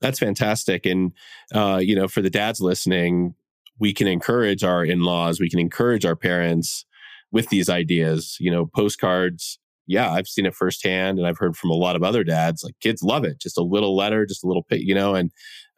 That's 0.01 0.19
fantastic. 0.19 0.85
And, 0.85 1.13
uh, 1.53 1.79
you 1.81 1.95
know, 1.95 2.07
for 2.07 2.21
the 2.21 2.29
dads 2.29 2.61
listening, 2.61 3.33
we 3.79 3.93
can 3.93 4.07
encourage 4.07 4.63
our 4.63 4.85
in 4.85 5.01
laws, 5.01 5.39
we 5.39 5.49
can 5.49 5.59
encourage 5.59 6.05
our 6.05 6.15
parents 6.15 6.85
with 7.31 7.49
these 7.49 7.69
ideas. 7.69 8.37
You 8.39 8.51
know, 8.51 8.65
postcards, 8.65 9.59
yeah, 9.87 10.11
I've 10.11 10.27
seen 10.27 10.45
it 10.45 10.55
firsthand 10.55 11.17
and 11.17 11.27
I've 11.27 11.37
heard 11.37 11.57
from 11.57 11.71
a 11.71 11.75
lot 11.75 11.95
of 11.95 12.03
other 12.03 12.23
dads, 12.23 12.63
like 12.63 12.75
kids 12.81 13.01
love 13.03 13.23
it. 13.23 13.39
Just 13.39 13.57
a 13.57 13.63
little 13.63 13.95
letter, 13.95 14.25
just 14.25 14.43
a 14.43 14.47
little, 14.47 14.65
you 14.71 14.95
know, 14.95 15.15
and 15.15 15.31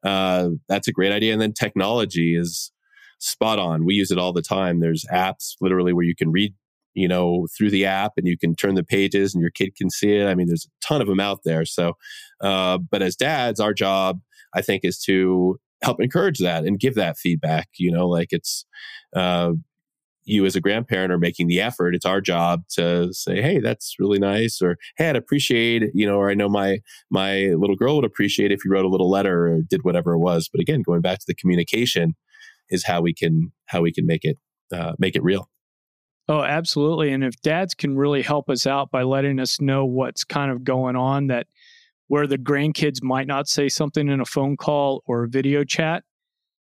uh, 0.03 0.49
that's 0.67 0.88
a 0.88 0.93
great 0.93 1.12
idea. 1.12 1.33
And 1.33 1.41
then 1.41 1.53
technology 1.53 2.36
is, 2.36 2.71
spot 3.19 3.60
on. 3.60 3.86
We 3.86 3.95
use 3.95 4.12
it 4.12 4.17
all 4.17 4.34
the 4.34 4.41
time. 4.41 4.80
There's 4.80 5.06
apps 5.12 5.56
literally 5.62 5.93
where 5.93 6.06
you 6.06 6.15
can 6.15 6.32
read, 6.32 6.53
you 6.93 7.08
know, 7.08 7.47
through 7.58 7.71
the 7.71 7.86
app 7.86 8.13
and 8.17 8.27
you 8.27 8.38
can 8.38 8.56
turn 8.56 8.75
the 8.75 8.84
pages 8.84 9.34
and 9.34 9.41
your 9.41 9.51
kid 9.51 9.75
can 9.75 9.89
see 9.89 10.13
it. 10.15 10.27
I 10.27 10.36
mean, 10.36 10.47
there's 10.47 10.65
a 10.65 10.86
ton 10.86 11.01
of 11.01 11.08
them 11.08 11.19
out 11.19 11.39
there. 11.43 11.65
So, 11.65 11.93
uh, 12.41 12.77
but 12.77 13.01
as 13.01 13.15
dads, 13.15 13.60
our 13.60 13.73
job, 13.73 14.19
I 14.53 14.62
think, 14.62 14.84
is 14.84 14.99
to 15.03 15.60
help 15.84 16.01
encourage 16.01 16.39
that 16.39 16.65
and 16.65 16.80
give 16.80 16.95
that 16.95 17.17
feedback, 17.17 17.69
you 17.77 17.91
know, 17.91 18.08
like 18.08 18.30
it's, 18.32 18.65
uh, 19.15 19.53
you 20.27 20.45
as 20.45 20.56
a 20.56 20.62
grandparent 20.62 21.12
are 21.12 21.17
making 21.17 21.47
the 21.47 21.62
effort. 21.62 21.95
It's 21.95 22.06
our 22.06 22.19
job 22.19 22.63
to 22.75 23.13
say, 23.13 23.41
"Hey, 23.41 23.60
that's 23.60 23.95
really 23.97 24.19
nice," 24.19 24.62
or 24.62 24.77
"Hey, 24.97 25.10
I'd 25.10 25.15
appreciate," 25.15 25.84
you 25.93 26.06
know, 26.06 26.17
or 26.17 26.30
I 26.30 26.34
know 26.34 26.49
my 26.49 26.80
my 27.10 27.47
little 27.58 27.75
girl 27.77 27.95
would 27.95 28.06
appreciate 28.06 28.51
if 28.51 28.63
you 28.65 28.71
wrote 28.71 28.86
a 28.86 28.89
little 28.89 29.10
letter 29.10 29.47
or 29.47 29.62
did 29.62 29.84
whatever 29.84 30.13
it 30.13 30.19
was. 30.19 30.49
But 30.51 30.62
again, 30.62 30.82
going 30.82 31.01
back 31.01 31.19
to 31.19 31.25
the 31.27 31.34
communication 31.34 32.15
is 32.69 32.86
how 32.86 33.01
we 33.01 33.13
can 33.13 33.51
how 33.65 33.82
we 33.82 33.91
can 33.91 34.06
make 34.06 34.23
it 34.23 34.38
uh, 34.71 34.93
make 34.99 35.15
it 35.15 35.23
real. 35.23 35.49
Oh, 36.30 36.41
absolutely. 36.41 37.12
And 37.13 37.23
if 37.23 37.39
dads 37.41 37.73
can 37.73 37.95
really 37.95 38.21
help 38.21 38.49
us 38.49 38.67
out 38.67 38.91
by 38.91 39.03
letting 39.03 39.39
us 39.39 39.62
know 39.62 39.86
what's 39.86 40.25
kind 40.25 40.51
of 40.51 40.65
going 40.65 40.97
on, 40.97 41.27
that 41.27 41.47
where 42.08 42.27
the 42.27 42.38
grandkids 42.38 43.01
might 43.01 43.27
not 43.27 43.47
say 43.47 43.69
something 43.69 44.10
in 44.10 44.19
a 44.19 44.25
phone 44.25 44.58
call 44.58 45.03
or 45.06 45.23
a 45.23 45.30
video 45.30 45.63
chat, 45.63 46.03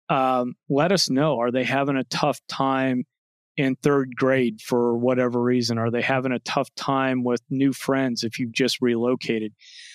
um, 0.08 0.54
let 0.68 0.92
us 0.92 1.10
know. 1.10 1.38
Are 1.38 1.50
they 1.50 1.64
having 1.64 1.96
a 1.96 2.04
tough 2.04 2.40
time 2.48 3.04
in 3.56 3.76
third 3.76 4.16
grade 4.16 4.60
for 4.62 4.96
whatever 4.96 5.42
reason? 5.42 5.78
Are 5.78 5.90
they 5.90 6.02
having 6.02 6.32
a 6.32 6.38
tough 6.40 6.74
time 6.74 7.22
with 7.22 7.42
new 7.50 7.72
friends 7.72 8.24
if 8.24 8.38
you've 8.38 8.52
just 8.52 8.80
relocated? 8.80 9.52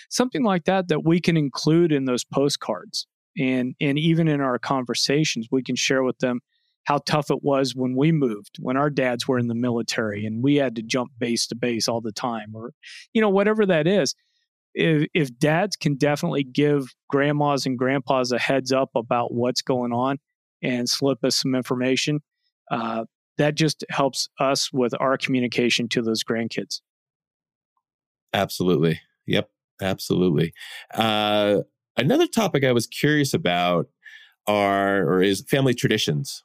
Something 0.09 0.43
like 0.43 0.65
that 0.65 0.87
that 0.89 1.03
we 1.03 1.19
can 1.19 1.37
include 1.37 1.91
in 1.91 2.05
those 2.05 2.23
postcards. 2.23 3.07
And, 3.37 3.75
and 3.81 3.99
even 3.99 4.27
in 4.27 4.41
our 4.41 4.57
conversations, 4.57 5.47
we 5.51 5.63
can 5.63 5.75
share 5.75 6.03
with 6.03 6.17
them 6.19 6.39
how 6.85 6.99
tough 6.99 7.31
it 7.31 7.43
was 7.43 7.75
when 7.75 7.95
we 7.95 8.11
moved, 8.11 8.57
when 8.59 8.77
our 8.77 8.89
dads 8.89 9.27
were 9.27 9.39
in 9.39 9.47
the 9.47 9.55
military 9.55 10.25
and 10.25 10.43
we 10.43 10.55
had 10.55 10.75
to 10.75 10.81
jump 10.83 11.11
base 11.17 11.47
to 11.47 11.55
base 11.55 11.87
all 11.87 12.01
the 12.01 12.11
time, 12.11 12.51
or, 12.53 12.73
you 13.13 13.21
know, 13.21 13.29
whatever 13.29 13.65
that 13.65 13.87
is. 13.87 14.15
If, 14.73 15.07
if 15.13 15.37
dads 15.39 15.75
can 15.75 15.95
definitely 15.95 16.43
give 16.43 16.93
grandmas 17.09 17.65
and 17.65 17.77
grandpas 17.77 18.31
a 18.31 18.39
heads 18.39 18.71
up 18.71 18.91
about 18.95 19.33
what's 19.33 19.61
going 19.61 19.93
on 19.93 20.19
and 20.61 20.87
slip 20.87 21.23
us 21.23 21.37
some 21.37 21.55
information, 21.55 22.19
uh, 22.69 23.05
that 23.37 23.55
just 23.55 23.83
helps 23.89 24.29
us 24.39 24.71
with 24.71 24.93
our 24.99 25.17
communication 25.17 25.89
to 25.89 26.01
those 26.01 26.23
grandkids. 26.23 26.81
Absolutely. 28.33 28.99
Yep. 29.27 29.49
Absolutely. 29.81 30.53
Uh, 30.93 31.61
another 31.97 32.27
topic 32.27 32.63
I 32.63 32.71
was 32.71 32.87
curious 32.87 33.33
about 33.33 33.87
are 34.47 35.03
or 35.03 35.21
is 35.21 35.41
family 35.47 35.73
traditions 35.73 36.43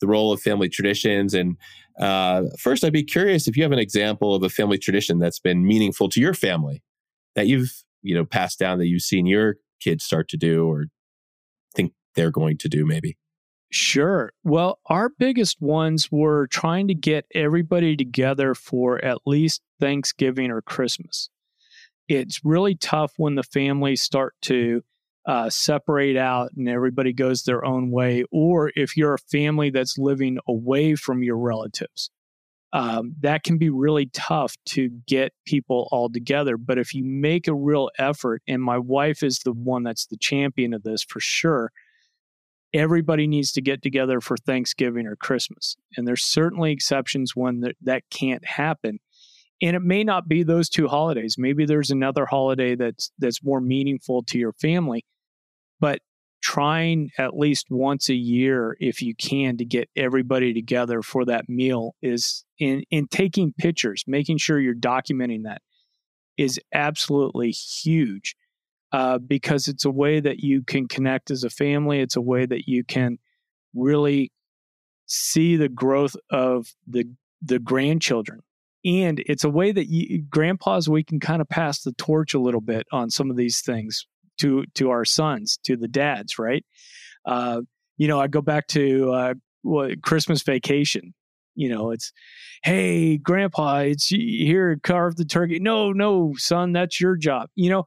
the 0.00 0.06
role 0.06 0.32
of 0.32 0.40
family 0.40 0.68
traditions. 0.68 1.34
And 1.34 1.56
uh, 1.98 2.44
first, 2.58 2.84
I'd 2.84 2.92
be 2.92 3.04
curious 3.04 3.48
if 3.48 3.56
you 3.56 3.62
have 3.62 3.72
an 3.72 3.78
example 3.78 4.34
of 4.34 4.42
a 4.42 4.48
family 4.48 4.78
tradition 4.78 5.18
that's 5.18 5.38
been 5.38 5.66
meaningful 5.66 6.08
to 6.10 6.20
your 6.20 6.34
family 6.34 6.82
that 7.34 7.46
you've 7.46 7.82
you 8.02 8.14
know 8.14 8.24
passed 8.24 8.58
down 8.58 8.78
that 8.78 8.86
you've 8.86 9.02
seen 9.02 9.26
your 9.26 9.56
kids 9.80 10.04
start 10.04 10.28
to 10.28 10.36
do 10.36 10.66
or 10.66 10.86
think 11.74 11.92
they're 12.14 12.30
going 12.30 12.58
to 12.58 12.68
do 12.68 12.86
maybe. 12.86 13.16
Sure. 13.70 14.32
Well, 14.44 14.78
our 14.86 15.10
biggest 15.18 15.60
ones 15.60 16.10
were 16.10 16.46
trying 16.46 16.86
to 16.88 16.94
get 16.94 17.26
everybody 17.34 17.96
together 17.96 18.54
for 18.54 19.04
at 19.04 19.18
least 19.26 19.60
Thanksgiving 19.80 20.50
or 20.50 20.62
Christmas. 20.62 21.30
It's 22.08 22.44
really 22.44 22.74
tough 22.74 23.12
when 23.16 23.34
the 23.34 23.42
families 23.42 24.02
start 24.02 24.34
to 24.42 24.82
uh, 25.26 25.50
separate 25.50 26.16
out 26.16 26.52
and 26.56 26.68
everybody 26.68 27.12
goes 27.12 27.42
their 27.42 27.64
own 27.64 27.90
way, 27.90 28.24
or 28.30 28.70
if 28.76 28.96
you're 28.96 29.14
a 29.14 29.18
family 29.18 29.70
that's 29.70 29.98
living 29.98 30.38
away 30.46 30.94
from 30.94 31.22
your 31.22 31.36
relatives. 31.36 32.10
Um, 32.72 33.14
that 33.20 33.42
can 33.42 33.58
be 33.58 33.70
really 33.70 34.06
tough 34.12 34.54
to 34.66 34.90
get 35.06 35.32
people 35.46 35.88
all 35.90 36.10
together. 36.10 36.56
But 36.56 36.78
if 36.78 36.94
you 36.94 37.04
make 37.04 37.48
a 37.48 37.54
real 37.54 37.90
effort, 37.98 38.42
and 38.46 38.62
my 38.62 38.76
wife 38.76 39.22
is 39.22 39.38
the 39.38 39.52
one 39.52 39.82
that's 39.82 40.06
the 40.06 40.18
champion 40.18 40.74
of 40.74 40.82
this 40.82 41.02
for 41.02 41.18
sure, 41.18 41.72
everybody 42.74 43.26
needs 43.26 43.52
to 43.52 43.62
get 43.62 43.82
together 43.82 44.20
for 44.20 44.36
Thanksgiving 44.36 45.06
or 45.06 45.16
Christmas. 45.16 45.76
And 45.96 46.06
there's 46.06 46.24
certainly 46.24 46.72
exceptions 46.72 47.34
when 47.34 47.60
that, 47.60 47.76
that 47.82 48.02
can't 48.10 48.44
happen. 48.44 48.98
And 49.62 49.74
it 49.74 49.82
may 49.82 50.04
not 50.04 50.28
be 50.28 50.42
those 50.42 50.68
two 50.68 50.86
holidays. 50.86 51.36
Maybe 51.38 51.64
there's 51.64 51.90
another 51.90 52.26
holiday 52.26 52.74
that's 52.74 53.10
that's 53.18 53.42
more 53.42 53.60
meaningful 53.60 54.22
to 54.24 54.38
your 54.38 54.52
family 54.52 55.04
but 55.80 56.00
trying 56.42 57.10
at 57.18 57.36
least 57.36 57.66
once 57.70 58.08
a 58.08 58.14
year 58.14 58.76
if 58.78 59.02
you 59.02 59.14
can 59.14 59.56
to 59.56 59.64
get 59.64 59.88
everybody 59.96 60.52
together 60.52 61.02
for 61.02 61.24
that 61.24 61.48
meal 61.48 61.94
is 62.02 62.44
in 62.58 62.82
in 62.90 63.06
taking 63.08 63.52
pictures 63.58 64.04
making 64.06 64.38
sure 64.38 64.60
you're 64.60 64.74
documenting 64.74 65.44
that 65.44 65.62
is 66.36 66.60
absolutely 66.74 67.50
huge 67.50 68.36
uh, 68.92 69.18
because 69.18 69.66
it's 69.66 69.84
a 69.84 69.90
way 69.90 70.20
that 70.20 70.38
you 70.38 70.62
can 70.62 70.86
connect 70.86 71.30
as 71.30 71.42
a 71.42 71.50
family 71.50 72.00
it's 72.00 72.16
a 72.16 72.20
way 72.20 72.46
that 72.46 72.68
you 72.68 72.84
can 72.84 73.18
really 73.74 74.30
see 75.06 75.56
the 75.56 75.68
growth 75.68 76.16
of 76.30 76.74
the 76.86 77.04
the 77.42 77.58
grandchildren 77.58 78.40
and 78.86 79.20
it's 79.26 79.44
a 79.44 79.50
way 79.50 79.72
that 79.72 79.88
you, 79.88 80.22
grandpas 80.30 80.88
we 80.88 81.02
can 81.02 81.18
kind 81.18 81.42
of 81.42 81.48
pass 81.48 81.82
the 81.82 81.92
torch 81.92 82.34
a 82.34 82.38
little 82.38 82.60
bit 82.60 82.86
on 82.92 83.10
some 83.10 83.30
of 83.30 83.36
these 83.36 83.60
things 83.60 84.06
to 84.38 84.64
to 84.74 84.90
our 84.90 85.04
sons, 85.04 85.58
to 85.64 85.76
the 85.76 85.88
dads, 85.88 86.38
right? 86.38 86.64
Uh, 87.26 87.62
you 87.98 88.06
know, 88.06 88.20
I 88.20 88.28
go 88.28 88.40
back 88.40 88.68
to 88.68 89.12
uh, 89.12 89.34
what, 89.62 90.02
Christmas 90.02 90.42
vacation. 90.42 91.14
You 91.56 91.70
know, 91.70 91.90
it's 91.90 92.12
hey, 92.62 93.16
Grandpa, 93.16 93.78
it's 93.78 94.08
here, 94.08 94.78
carve 94.82 95.16
the 95.16 95.24
turkey. 95.24 95.58
No, 95.58 95.90
no, 95.92 96.34
son, 96.36 96.72
that's 96.72 97.00
your 97.00 97.16
job. 97.16 97.48
You 97.54 97.70
know, 97.70 97.84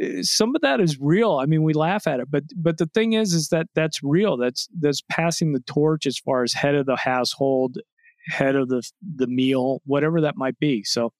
eh, 0.00 0.22
some 0.22 0.54
of 0.54 0.60
that 0.62 0.80
is 0.80 1.00
real. 1.00 1.38
I 1.38 1.46
mean, 1.46 1.62
we 1.62 1.72
laugh 1.72 2.06
at 2.06 2.20
it, 2.20 2.30
but 2.30 2.44
but 2.54 2.76
the 2.78 2.86
thing 2.86 3.14
is, 3.14 3.32
is 3.32 3.48
that 3.48 3.66
that's 3.74 4.02
real. 4.02 4.36
That's 4.36 4.68
that's 4.78 5.02
passing 5.08 5.54
the 5.54 5.60
torch 5.60 6.06
as 6.06 6.18
far 6.18 6.44
as 6.44 6.52
head 6.52 6.74
of 6.74 6.86
the 6.86 6.96
household, 6.96 7.78
head 8.26 8.56
of 8.56 8.68
the 8.68 8.82
the 9.16 9.26
meal, 9.26 9.82
whatever 9.84 10.20
that 10.20 10.36
might 10.36 10.58
be. 10.58 10.82
So 10.84 11.12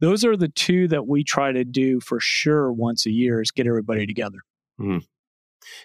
those 0.00 0.24
are 0.24 0.36
the 0.36 0.48
two 0.48 0.88
that 0.88 1.06
we 1.06 1.22
try 1.24 1.52
to 1.52 1.64
do 1.64 2.00
for 2.00 2.18
sure 2.18 2.72
once 2.72 3.06
a 3.06 3.10
year 3.10 3.40
is 3.40 3.50
get 3.50 3.66
everybody 3.66 4.06
together. 4.06 4.38
Mm. 4.80 5.04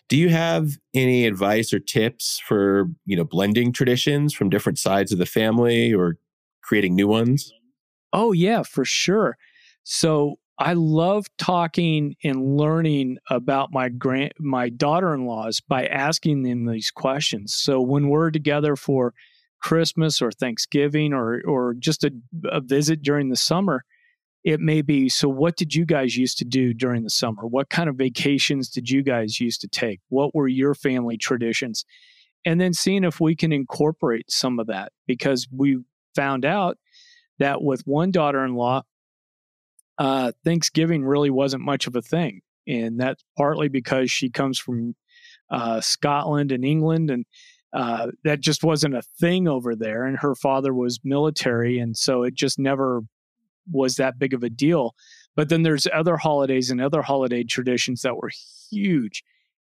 Do 0.10 0.18
you 0.18 0.30
have 0.30 0.72
any 0.94 1.28
advice 1.28 1.72
or 1.72 1.80
tips 1.80 2.42
for, 2.46 2.88
you 3.06 3.16
know, 3.16 3.24
blending 3.24 3.72
traditions 3.72 4.34
from 4.34 4.50
different 4.50 4.80
sides 4.80 5.12
of 5.12 5.20
the 5.20 5.26
family 5.28 5.94
or 5.94 6.18
creating 6.64 6.96
new 6.96 7.08
ones? 7.08 7.54
Oh 8.12 8.32
yeah, 8.32 8.64
for 8.64 8.86
sure. 8.86 9.38
So 9.84 10.36
I 10.60 10.74
love 10.74 11.28
talking 11.38 12.16
and 12.24 12.58
learning 12.58 13.20
about 13.30 13.72
my 13.72 13.90
grand 13.90 14.34
my 14.40 14.70
daughter-in-laws 14.70 15.62
by 15.62 15.86
asking 15.86 16.42
them 16.42 16.66
these 16.66 16.90
questions. 16.90 17.54
So 17.54 17.80
when 17.80 18.10
we're 18.10 18.32
together 18.32 18.76
for 18.76 19.14
Christmas 19.60 20.22
or 20.22 20.32
Thanksgiving 20.32 21.14
or 21.14 21.42
or 21.46 21.74
just 21.74 22.04
a, 22.04 22.12
a 22.46 22.62
visit 22.62 23.02
during 23.02 23.30
the 23.30 23.36
summer, 23.36 23.84
it 24.44 24.60
may 24.60 24.82
be 24.82 25.10
so 25.10 25.28
what 25.28 25.56
did 25.56 25.76
you 25.76 25.86
guys 25.86 26.16
used 26.16 26.38
to 26.40 26.46
do 26.46 26.74
during 26.74 27.04
the 27.04 27.10
summer? 27.10 27.46
What 27.46 27.70
kind 27.70 27.90
of 27.90 27.96
vacations 27.96 28.70
did 28.70 28.90
you 28.90 29.04
guys 29.04 29.40
used 29.40 29.62
to 29.62 29.68
take? 29.68 30.00
What 30.10 30.34
were 30.34 30.48
your 30.48 30.74
family 30.74 31.18
traditions? 31.18 31.86
And 32.46 32.62
then 32.62 32.74
seeing 32.74 33.04
if 33.04 33.20
we 33.20 33.36
can 33.36 33.52
incorporate 33.52 34.32
some 34.32 34.60
of 34.60 34.68
that 34.68 34.94
because 35.06 35.48
we 35.52 35.80
found 36.16 36.46
out 36.46 36.78
that 37.40 37.62
with 37.62 37.82
one 37.86 38.12
daughter-in-law 38.12 38.84
uh, 39.98 40.32
thanksgiving 40.46 41.04
really 41.04 41.30
wasn't 41.30 41.64
much 41.64 41.88
of 41.88 41.96
a 41.96 42.02
thing. 42.02 42.42
And 42.68 43.00
that's 43.00 43.24
partly 43.38 43.68
because 43.68 44.12
she 44.12 44.30
comes 44.30 44.60
from 44.60 44.96
uh, 45.50 45.80
scotland 45.80 46.52
and 46.52 46.66
england 46.66 47.10
and 47.10 47.26
uh, 47.74 48.08
that 48.24 48.40
just 48.40 48.64
wasn't 48.64 48.96
a 48.96 49.02
thing 49.20 49.48
over 49.48 49.76
there 49.76 50.06
and 50.06 50.18
her 50.20 50.36
father 50.36 50.74
was 50.74 51.00
military 51.04 51.80
and 51.80 51.98
so 51.98 52.24
it 52.24 52.34
just 52.34 52.58
never 52.58 53.02
was 53.72 53.96
that 53.96 54.20
big 54.20 54.34
of 54.34 54.44
a 54.44 54.50
deal. 54.50 54.96
But 55.36 55.50
then 55.50 55.64
there's 55.64 55.88
other 55.94 56.18
holidays 56.18 56.72
and 56.72 56.82
other 56.82 57.02
holiday 57.02 57.44
traditions 57.44 58.02
that 58.02 58.18
were 58.18 58.32
huge. 58.72 59.24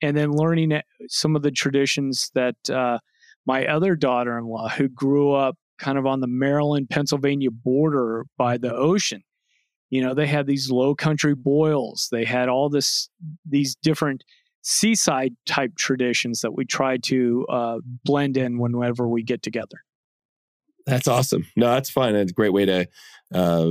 And 0.02 0.16
then 0.16 0.32
learning 0.32 0.80
some 1.08 1.34
of 1.34 1.42
the 1.42 1.50
traditions 1.50 2.30
that 2.34 2.56
uh, 2.70 2.98
my 3.46 3.66
other 3.66 3.96
daughter 3.96 4.38
in 4.38 4.44
law, 4.44 4.68
who 4.68 4.88
grew 4.88 5.32
up 5.32 5.56
kind 5.78 5.98
of 5.98 6.06
on 6.06 6.20
the 6.20 6.26
Maryland 6.26 6.88
Pennsylvania 6.90 7.50
border 7.50 8.26
by 8.36 8.58
the 8.58 8.74
ocean, 8.74 9.22
you 9.90 10.02
know, 10.02 10.14
they 10.14 10.26
had 10.26 10.46
these 10.46 10.70
low 10.70 10.94
country 10.94 11.34
boils. 11.34 12.08
They 12.10 12.24
had 12.24 12.48
all 12.48 12.68
this, 12.68 13.08
these 13.48 13.74
different 13.76 14.24
seaside 14.68 15.32
type 15.46 15.76
traditions 15.76 16.40
that 16.40 16.52
we 16.52 16.64
try 16.64 16.96
to 16.96 17.46
uh, 17.48 17.78
blend 18.04 18.36
in 18.36 18.58
whenever 18.58 19.08
we 19.08 19.22
get 19.22 19.40
together. 19.40 19.84
That's 20.86 21.06
awesome. 21.06 21.46
No, 21.54 21.66
that's 21.70 21.88
fine. 21.88 22.16
It's 22.16 22.32
a 22.32 22.34
great 22.34 22.52
way 22.52 22.66
to 22.66 22.88
uh, 23.32 23.70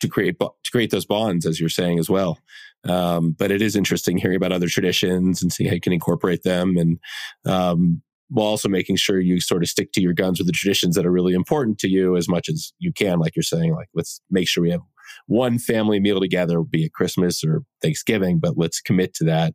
to 0.00 0.08
create 0.08 0.38
to 0.40 0.70
create 0.72 0.90
those 0.90 1.06
bonds, 1.06 1.46
as 1.46 1.60
you're 1.60 1.68
saying 1.68 2.00
as 2.00 2.10
well. 2.10 2.40
Um, 2.84 3.36
but 3.38 3.52
it 3.52 3.62
is 3.62 3.76
interesting 3.76 4.18
hearing 4.18 4.36
about 4.36 4.52
other 4.52 4.68
traditions 4.68 5.42
and 5.42 5.52
seeing 5.52 5.68
how 5.68 5.74
you 5.74 5.80
can 5.80 5.92
incorporate 5.92 6.42
them, 6.42 6.76
and 6.76 6.98
um, 7.46 8.02
while 8.30 8.46
also 8.46 8.68
making 8.68 8.96
sure 8.96 9.20
you 9.20 9.40
sort 9.40 9.62
of 9.62 9.68
stick 9.68 9.92
to 9.92 10.00
your 10.00 10.12
guns 10.12 10.40
with 10.40 10.46
the 10.48 10.52
traditions 10.52 10.96
that 10.96 11.06
are 11.06 11.12
really 11.12 11.34
important 11.34 11.78
to 11.78 11.88
you 11.88 12.16
as 12.16 12.28
much 12.28 12.48
as 12.48 12.72
you 12.80 12.92
can. 12.92 13.20
Like 13.20 13.36
you're 13.36 13.44
saying, 13.44 13.74
like 13.74 13.88
let's 13.94 14.20
make 14.28 14.48
sure 14.48 14.62
we 14.62 14.70
have 14.70 14.82
one 15.26 15.58
family 15.58 16.00
meal 16.00 16.20
together, 16.20 16.60
be 16.62 16.84
it 16.84 16.92
Christmas 16.92 17.42
or 17.44 17.62
Thanksgiving, 17.82 18.38
but 18.38 18.56
let's 18.56 18.80
commit 18.80 19.14
to 19.14 19.24
that, 19.24 19.54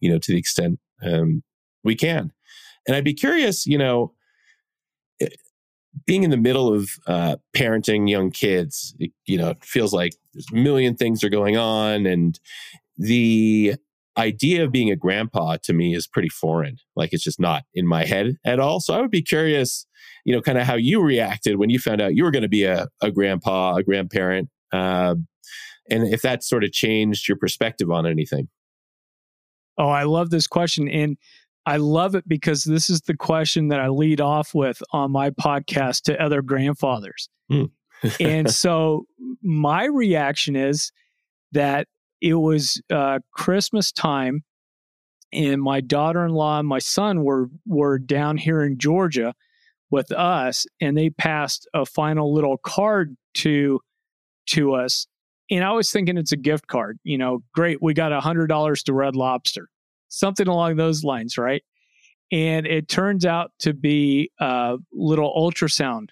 you 0.00 0.10
know, 0.10 0.18
to 0.18 0.32
the 0.32 0.38
extent 0.38 0.78
um, 1.02 1.42
we 1.84 1.94
can. 1.94 2.32
And 2.86 2.96
I'd 2.96 3.04
be 3.04 3.14
curious, 3.14 3.66
you 3.66 3.78
know, 3.78 4.12
being 6.06 6.22
in 6.22 6.30
the 6.30 6.36
middle 6.36 6.72
of 6.72 6.90
uh, 7.06 7.36
parenting 7.54 8.08
young 8.08 8.30
kids, 8.30 8.94
it, 8.98 9.12
you 9.26 9.36
know, 9.36 9.50
it 9.50 9.64
feels 9.64 9.92
like 9.92 10.12
there's 10.32 10.46
a 10.52 10.56
million 10.56 10.96
things 10.96 11.22
are 11.22 11.28
going 11.28 11.56
on, 11.56 12.06
and 12.06 12.40
the 12.96 13.74
idea 14.18 14.64
of 14.64 14.72
being 14.72 14.90
a 14.90 14.96
grandpa 14.96 15.56
to 15.62 15.72
me 15.72 15.94
is 15.94 16.06
pretty 16.06 16.28
foreign. 16.28 16.76
Like 16.96 17.12
it's 17.12 17.24
just 17.24 17.40
not 17.40 17.62
in 17.74 17.86
my 17.86 18.04
head 18.04 18.36
at 18.44 18.60
all. 18.60 18.80
So 18.80 18.94
I 18.94 19.00
would 19.00 19.10
be 19.10 19.22
curious, 19.22 19.86
you 20.24 20.34
know, 20.34 20.42
kind 20.42 20.58
of 20.58 20.66
how 20.66 20.74
you 20.74 21.02
reacted 21.02 21.56
when 21.56 21.70
you 21.70 21.78
found 21.78 22.00
out 22.00 22.14
you 22.14 22.24
were 22.24 22.30
going 22.30 22.42
to 22.42 22.48
be 22.48 22.64
a, 22.64 22.88
a 23.00 23.10
grandpa, 23.10 23.76
a 23.76 23.82
grandparent, 23.82 24.50
uh, 24.72 25.14
and 25.90 26.12
if 26.12 26.22
that 26.22 26.44
sort 26.44 26.64
of 26.64 26.72
changed 26.72 27.28
your 27.28 27.36
perspective 27.36 27.90
on 27.90 28.06
anything. 28.06 28.48
Oh, 29.78 29.88
I 29.88 30.04
love 30.04 30.30
this 30.30 30.46
question. 30.46 30.88
And 30.88 31.16
I 31.64 31.76
love 31.76 32.14
it 32.14 32.28
because 32.28 32.64
this 32.64 32.90
is 32.90 33.02
the 33.02 33.16
question 33.16 33.68
that 33.68 33.80
I 33.80 33.88
lead 33.88 34.20
off 34.20 34.54
with 34.54 34.82
on 34.92 35.12
my 35.12 35.30
podcast 35.30 36.02
to 36.02 36.20
other 36.20 36.42
grandfathers. 36.42 37.28
Mm. 37.50 37.70
and 38.20 38.50
so 38.54 39.04
my 39.42 39.84
reaction 39.84 40.56
is 40.56 40.92
that 41.52 41.86
it 42.20 42.34
was 42.34 42.80
uh, 42.90 43.18
Christmas 43.32 43.92
time, 43.92 44.44
and 45.32 45.60
my 45.62 45.80
daughter-in-law 45.80 46.60
and 46.60 46.68
my 46.68 46.78
son 46.78 47.24
were 47.24 47.48
were 47.66 47.98
down 47.98 48.36
here 48.36 48.62
in 48.62 48.78
Georgia 48.78 49.34
with 49.90 50.12
us, 50.12 50.66
and 50.80 50.96
they 50.96 51.10
passed 51.10 51.68
a 51.74 51.84
final 51.84 52.32
little 52.32 52.58
card 52.58 53.16
to 53.34 53.80
to 54.46 54.74
us. 54.74 55.06
And 55.50 55.64
I 55.64 55.72
was 55.72 55.90
thinking 55.90 56.16
it's 56.16 56.32
a 56.32 56.36
gift 56.36 56.66
card. 56.66 56.98
You 57.04 57.18
know, 57.18 57.42
great, 57.54 57.82
we 57.82 57.94
got 57.94 58.12
a 58.12 58.20
hundred 58.20 58.46
dollars 58.46 58.82
to 58.84 58.92
Red 58.92 59.16
Lobster 59.16 59.68
something 60.12 60.46
along 60.46 60.76
those 60.76 61.02
lines, 61.02 61.38
right? 61.38 61.62
And 62.30 62.66
it 62.66 62.88
turns 62.88 63.26
out 63.26 63.50
to 63.60 63.74
be 63.74 64.30
a 64.38 64.76
little 64.92 65.32
ultrasound 65.34 66.08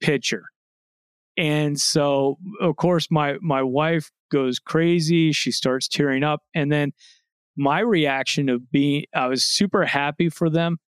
picture. 0.00 0.44
And 1.36 1.80
so, 1.80 2.38
of 2.60 2.76
course, 2.76 3.08
my 3.10 3.36
my 3.40 3.62
wife 3.62 4.10
goes 4.30 4.58
crazy. 4.58 5.32
She 5.32 5.50
starts 5.50 5.88
tearing 5.88 6.22
up, 6.22 6.42
and 6.54 6.70
then 6.70 6.92
my 7.56 7.80
reaction 7.80 8.48
of 8.48 8.70
being, 8.70 9.04
I 9.14 9.26
was 9.26 9.44
super 9.44 9.84
happy 9.84 10.28
for 10.28 10.48
them, 10.48 10.78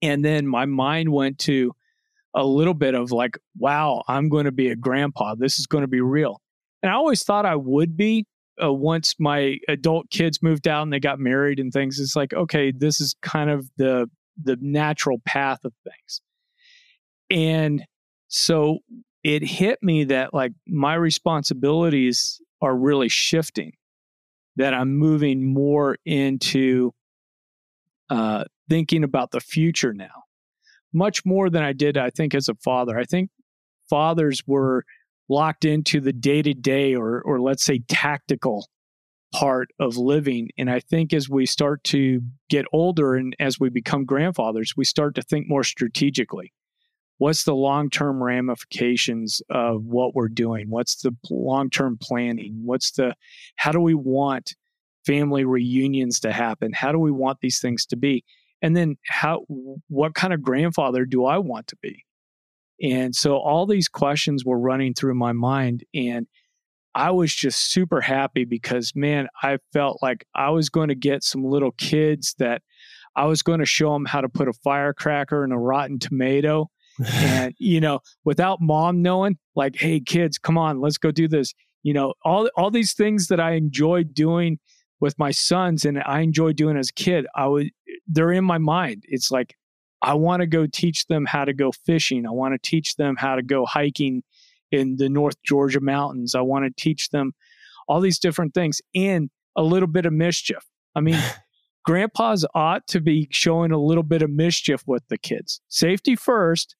and 0.00 0.24
then 0.24 0.46
my 0.46 0.64
mind 0.64 1.10
went 1.10 1.38
to 1.40 1.74
a 2.34 2.44
little 2.44 2.74
bit 2.74 2.94
of 2.94 3.12
like, 3.12 3.38
wow, 3.58 4.02
I'm 4.08 4.28
going 4.28 4.46
to 4.46 4.52
be 4.52 4.68
a 4.68 4.76
grandpa. 4.76 5.34
This 5.34 5.58
is 5.58 5.66
going 5.66 5.82
to 5.82 5.88
be 5.88 6.00
real. 6.00 6.40
And 6.82 6.90
I 6.90 6.94
always 6.94 7.22
thought 7.22 7.46
I 7.46 7.56
would 7.56 7.96
be, 7.96 8.26
uh, 8.62 8.72
once 8.72 9.14
my 9.18 9.58
adult 9.68 10.10
kids 10.10 10.42
moved 10.42 10.68
out 10.68 10.82
and 10.82 10.92
they 10.92 11.00
got 11.00 11.18
married 11.18 11.58
and 11.58 11.72
things, 11.72 11.98
it's 11.98 12.16
like, 12.16 12.32
okay, 12.34 12.72
this 12.72 13.00
is 13.00 13.14
kind 13.22 13.50
of 13.50 13.68
the 13.76 14.08
the 14.42 14.56
natural 14.60 15.18
path 15.26 15.58
of 15.64 15.72
things. 15.84 16.20
And 17.30 17.84
so 18.28 18.78
it 19.22 19.42
hit 19.42 19.78
me 19.82 20.04
that 20.04 20.34
like 20.34 20.52
my 20.66 20.94
responsibilities 20.94 22.40
are 22.60 22.76
really 22.76 23.08
shifting, 23.08 23.72
that 24.56 24.74
I'm 24.74 24.96
moving 24.96 25.52
more 25.52 25.96
into 26.04 26.92
uh, 28.10 28.44
thinking 28.68 29.04
about 29.04 29.30
the 29.30 29.40
future 29.40 29.92
now, 29.92 30.24
much 30.92 31.24
more 31.24 31.50
than 31.50 31.62
I 31.62 31.72
did, 31.72 31.96
I 31.96 32.10
think, 32.10 32.34
as 32.34 32.48
a 32.48 32.54
father. 32.56 32.98
I 32.98 33.04
think 33.04 33.30
fathers 33.88 34.42
were 34.46 34.84
locked 35.28 35.64
into 35.64 36.00
the 36.00 36.12
day 36.12 36.42
to 36.42 36.54
day 36.54 36.94
or 36.94 37.22
or 37.22 37.40
let's 37.40 37.64
say 37.64 37.80
tactical 37.88 38.68
part 39.32 39.70
of 39.80 39.96
living. 39.96 40.50
And 40.58 40.70
i 40.70 40.80
think 40.80 41.12
as 41.12 41.28
we 41.28 41.46
start 41.46 41.82
to 41.84 42.20
get 42.50 42.66
older 42.72 43.14
and 43.14 43.34
as 43.40 43.58
we 43.58 43.70
become 43.70 44.04
grandfathers 44.04 44.74
we 44.76 44.84
start 44.84 45.14
to 45.14 45.22
think 45.22 45.48
more 45.48 45.64
strategically. 45.64 46.52
What's 47.18 47.44
the 47.44 47.54
long-term 47.54 48.22
ramifications 48.22 49.42
of 49.48 49.84
what 49.84 50.14
we're 50.14 50.28
doing? 50.28 50.68
What's 50.68 50.96
the 50.96 51.12
long-term 51.30 51.98
planning? 52.02 52.60
What's 52.64 52.90
the 52.92 53.14
how 53.56 53.72
do 53.72 53.80
we 53.80 53.94
want 53.94 54.54
family 55.06 55.44
reunions 55.44 56.20
to 56.20 56.32
happen? 56.32 56.72
How 56.72 56.92
do 56.92 56.98
we 56.98 57.12
want 57.12 57.38
these 57.40 57.60
things 57.60 57.86
to 57.86 57.96
be 57.96 58.24
and 58.62 58.76
then 58.76 58.96
how 59.06 59.44
what 59.88 60.14
kind 60.14 60.32
of 60.32 60.40
grandfather 60.40 61.04
do 61.04 61.26
i 61.26 61.36
want 61.36 61.66
to 61.66 61.76
be 61.82 62.04
and 62.82 63.14
so 63.14 63.36
all 63.36 63.64
these 63.64 63.88
questions 63.88 64.44
were 64.44 64.58
running 64.58 64.92
through 64.92 65.14
my 65.14 65.32
mind. 65.32 65.84
And 65.94 66.26
I 66.94 67.12
was 67.12 67.32
just 67.32 67.70
super 67.70 68.00
happy 68.00 68.44
because, 68.44 68.92
man, 68.94 69.28
I 69.42 69.58
felt 69.72 70.02
like 70.02 70.26
I 70.34 70.50
was 70.50 70.68
going 70.68 70.88
to 70.88 70.94
get 70.96 71.22
some 71.22 71.44
little 71.44 71.70
kids 71.72 72.34
that 72.38 72.62
I 73.14 73.26
was 73.26 73.42
going 73.42 73.60
to 73.60 73.66
show 73.66 73.92
them 73.92 74.04
how 74.04 74.20
to 74.20 74.28
put 74.28 74.48
a 74.48 74.52
firecracker 74.52 75.44
in 75.44 75.52
a 75.52 75.58
rotten 75.58 75.98
tomato. 75.98 76.70
and, 77.14 77.54
you 77.58 77.80
know, 77.80 78.00
without 78.24 78.60
mom 78.60 79.00
knowing, 79.00 79.38
like, 79.54 79.76
hey, 79.76 80.00
kids, 80.00 80.36
come 80.36 80.58
on, 80.58 80.80
let's 80.80 80.98
go 80.98 81.10
do 81.10 81.28
this. 81.28 81.54
You 81.82 81.94
know, 81.94 82.14
all, 82.24 82.50
all 82.56 82.70
these 82.70 82.94
things 82.94 83.28
that 83.28 83.40
I 83.40 83.52
enjoyed 83.52 84.12
doing 84.12 84.58
with 85.00 85.18
my 85.18 85.30
sons 85.30 85.84
and 85.84 86.02
I 86.04 86.20
enjoyed 86.20 86.56
doing 86.56 86.76
as 86.76 86.90
a 86.90 86.92
kid, 86.92 87.26
I 87.34 87.46
would, 87.46 87.70
they're 88.06 88.32
in 88.32 88.44
my 88.44 88.58
mind. 88.58 89.04
It's 89.06 89.30
like, 89.30 89.56
I 90.02 90.14
want 90.14 90.40
to 90.40 90.46
go 90.46 90.66
teach 90.66 91.06
them 91.06 91.26
how 91.26 91.44
to 91.44 91.52
go 91.52 91.70
fishing. 91.72 92.26
I 92.26 92.30
want 92.30 92.54
to 92.54 92.70
teach 92.70 92.96
them 92.96 93.16
how 93.16 93.36
to 93.36 93.42
go 93.42 93.64
hiking 93.64 94.22
in 94.72 94.96
the 94.96 95.08
North 95.08 95.36
Georgia 95.44 95.80
mountains. 95.80 96.34
I 96.34 96.40
want 96.40 96.64
to 96.64 96.82
teach 96.82 97.10
them 97.10 97.32
all 97.88 98.00
these 98.00 98.18
different 98.18 98.54
things 98.54 98.80
and 98.94 99.30
a 99.56 99.62
little 99.62 99.86
bit 99.86 100.06
of 100.06 100.12
mischief. 100.12 100.64
I 100.94 101.00
mean, 101.00 101.20
grandpas 101.84 102.44
ought 102.54 102.86
to 102.88 103.00
be 103.00 103.28
showing 103.30 103.70
a 103.70 103.78
little 103.78 104.02
bit 104.02 104.22
of 104.22 104.30
mischief 104.30 104.82
with 104.86 105.06
the 105.08 105.18
kids. 105.18 105.60
Safety 105.68 106.16
first, 106.16 106.74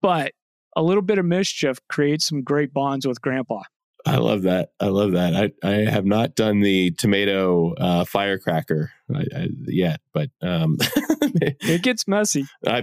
but 0.00 0.32
a 0.76 0.82
little 0.82 1.02
bit 1.02 1.18
of 1.18 1.24
mischief 1.24 1.78
creates 1.88 2.26
some 2.26 2.42
great 2.42 2.72
bonds 2.72 3.06
with 3.06 3.20
grandpa. 3.20 3.62
I 4.06 4.16
love 4.16 4.42
that. 4.42 4.70
I 4.80 4.86
love 4.86 5.12
that. 5.12 5.34
I, 5.34 5.66
I 5.66 5.90
have 5.90 6.04
not 6.04 6.34
done 6.34 6.60
the 6.60 6.90
tomato 6.92 7.74
uh, 7.74 8.04
firecracker 8.04 8.90
I, 9.14 9.20
I, 9.34 9.48
yet, 9.66 10.00
but 10.12 10.30
um, 10.42 10.76
it 10.80 11.82
gets 11.82 12.08
messy. 12.08 12.46
I, 12.66 12.82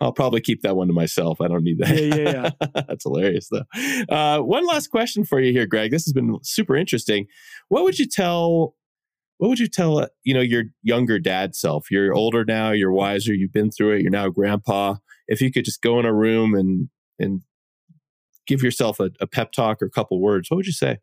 will 0.00 0.12
probably 0.14 0.40
keep 0.40 0.62
that 0.62 0.76
one 0.76 0.86
to 0.88 0.94
myself. 0.94 1.40
I 1.40 1.48
don't 1.48 1.64
need 1.64 1.78
that. 1.78 1.90
Yeah, 1.90 2.14
yeah, 2.14 2.50
yeah. 2.62 2.82
That's 2.88 3.04
hilarious, 3.04 3.48
though. 3.50 3.64
Uh, 4.08 4.40
one 4.40 4.66
last 4.66 4.88
question 4.88 5.24
for 5.24 5.40
you 5.40 5.52
here, 5.52 5.66
Greg. 5.66 5.90
This 5.90 6.04
has 6.04 6.12
been 6.12 6.38
super 6.42 6.76
interesting. 6.76 7.26
What 7.68 7.84
would 7.84 7.98
you 7.98 8.06
tell? 8.06 8.74
What 9.36 9.48
would 9.48 9.58
you 9.58 9.68
tell? 9.68 9.98
Uh, 9.98 10.08
you 10.24 10.32
know, 10.32 10.40
your 10.40 10.64
younger 10.82 11.18
dad 11.18 11.54
self. 11.54 11.90
You're 11.90 12.14
older 12.14 12.44
now. 12.44 12.70
You're 12.70 12.92
wiser. 12.92 13.34
You've 13.34 13.52
been 13.52 13.70
through 13.70 13.96
it. 13.96 14.02
You're 14.02 14.10
now 14.10 14.28
grandpa. 14.30 14.96
If 15.26 15.42
you 15.42 15.52
could 15.52 15.66
just 15.66 15.82
go 15.82 16.00
in 16.00 16.06
a 16.06 16.14
room 16.14 16.54
and 16.54 16.88
and 17.18 17.42
give 18.48 18.62
yourself 18.62 18.98
a, 18.98 19.10
a 19.20 19.26
pep 19.26 19.52
talk 19.52 19.80
or 19.80 19.84
a 19.84 19.90
couple 19.90 20.20
words, 20.20 20.50
what 20.50 20.56
would 20.56 20.66
you 20.66 20.72
say? 20.72 20.98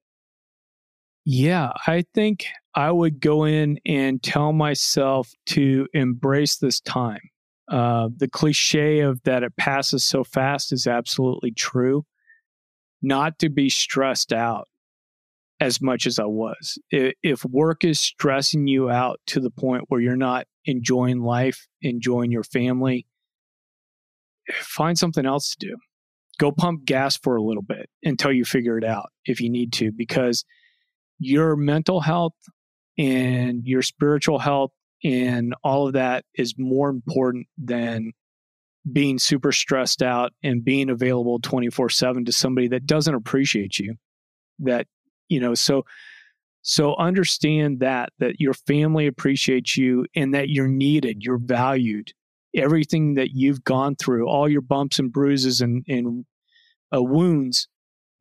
Yeah, 1.23 1.71
I 1.87 2.03
think 2.13 2.47
I 2.75 2.91
would 2.91 3.19
go 3.19 3.45
in 3.45 3.79
and 3.85 4.21
tell 4.21 4.51
myself 4.51 5.31
to 5.47 5.87
embrace 5.93 6.57
this 6.57 6.81
time. 6.81 7.21
Uh, 7.67 8.09
the 8.15 8.27
cliche 8.27 8.99
of 8.99 9.23
that 9.23 9.41
it 9.41 9.55
passes 9.55 10.03
so 10.03 10.23
fast 10.23 10.71
is 10.71 10.85
absolutely 10.85 11.51
true. 11.51 12.05
Not 13.01 13.39
to 13.39 13.49
be 13.49 13.69
stressed 13.69 14.33
out 14.33 14.67
as 15.59 15.81
much 15.81 16.05
as 16.05 16.19
I 16.19 16.25
was. 16.25 16.77
If 16.91 17.43
work 17.45 17.83
is 17.83 17.99
stressing 17.99 18.67
you 18.67 18.89
out 18.89 19.19
to 19.27 19.39
the 19.39 19.49
point 19.49 19.85
where 19.87 20.01
you're 20.01 20.15
not 20.15 20.47
enjoying 20.65 21.21
life, 21.21 21.67
enjoying 21.81 22.31
your 22.31 22.43
family, 22.43 23.07
find 24.53 24.97
something 24.97 25.25
else 25.25 25.55
to 25.55 25.67
do 25.67 25.77
go 26.37 26.51
pump 26.51 26.85
gas 26.85 27.17
for 27.17 27.35
a 27.35 27.43
little 27.43 27.63
bit 27.63 27.89
until 28.03 28.31
you 28.31 28.45
figure 28.45 28.77
it 28.77 28.83
out 28.83 29.09
if 29.25 29.41
you 29.41 29.49
need 29.49 29.73
to, 29.73 29.91
because 29.91 30.45
your 31.19 31.55
mental 31.55 32.01
health 32.01 32.33
and 32.97 33.65
your 33.65 33.81
spiritual 33.81 34.39
health 34.39 34.71
and 35.03 35.53
all 35.63 35.87
of 35.87 35.93
that 35.93 36.25
is 36.35 36.55
more 36.57 36.89
important 36.89 37.47
than 37.57 38.11
being 38.91 39.17
super 39.17 39.51
stressed 39.51 40.01
out 40.01 40.31
and 40.43 40.63
being 40.63 40.89
available 40.89 41.39
24 41.39 41.89
7 41.89 42.25
to 42.25 42.31
somebody 42.31 42.67
that 42.67 42.85
doesn't 42.85 43.15
appreciate 43.15 43.79
you. 43.79 43.95
That, 44.59 44.87
you 45.29 45.39
know, 45.39 45.53
so. 45.53 45.83
So 46.67 46.95
understand 46.95 47.81
that 47.81 48.09
that 48.17 48.39
your 48.39 48.55
family 48.55 49.05
appreciates 49.05 49.77
you 49.77 50.07
and 50.15 50.33
that 50.33 50.49
you're 50.49 50.67
needed, 50.67 51.17
you're 51.19 51.37
valued, 51.37 52.11
everything 52.55 53.15
that 53.15 53.31
you've 53.31 53.63
gone 53.63 53.95
through, 53.95 54.27
all 54.27 54.49
your 54.49 54.61
bumps 54.61 54.99
and 54.99 55.11
bruises 55.11 55.61
and, 55.61 55.83
and 55.87 56.25
uh, 56.95 57.01
wounds 57.01 57.67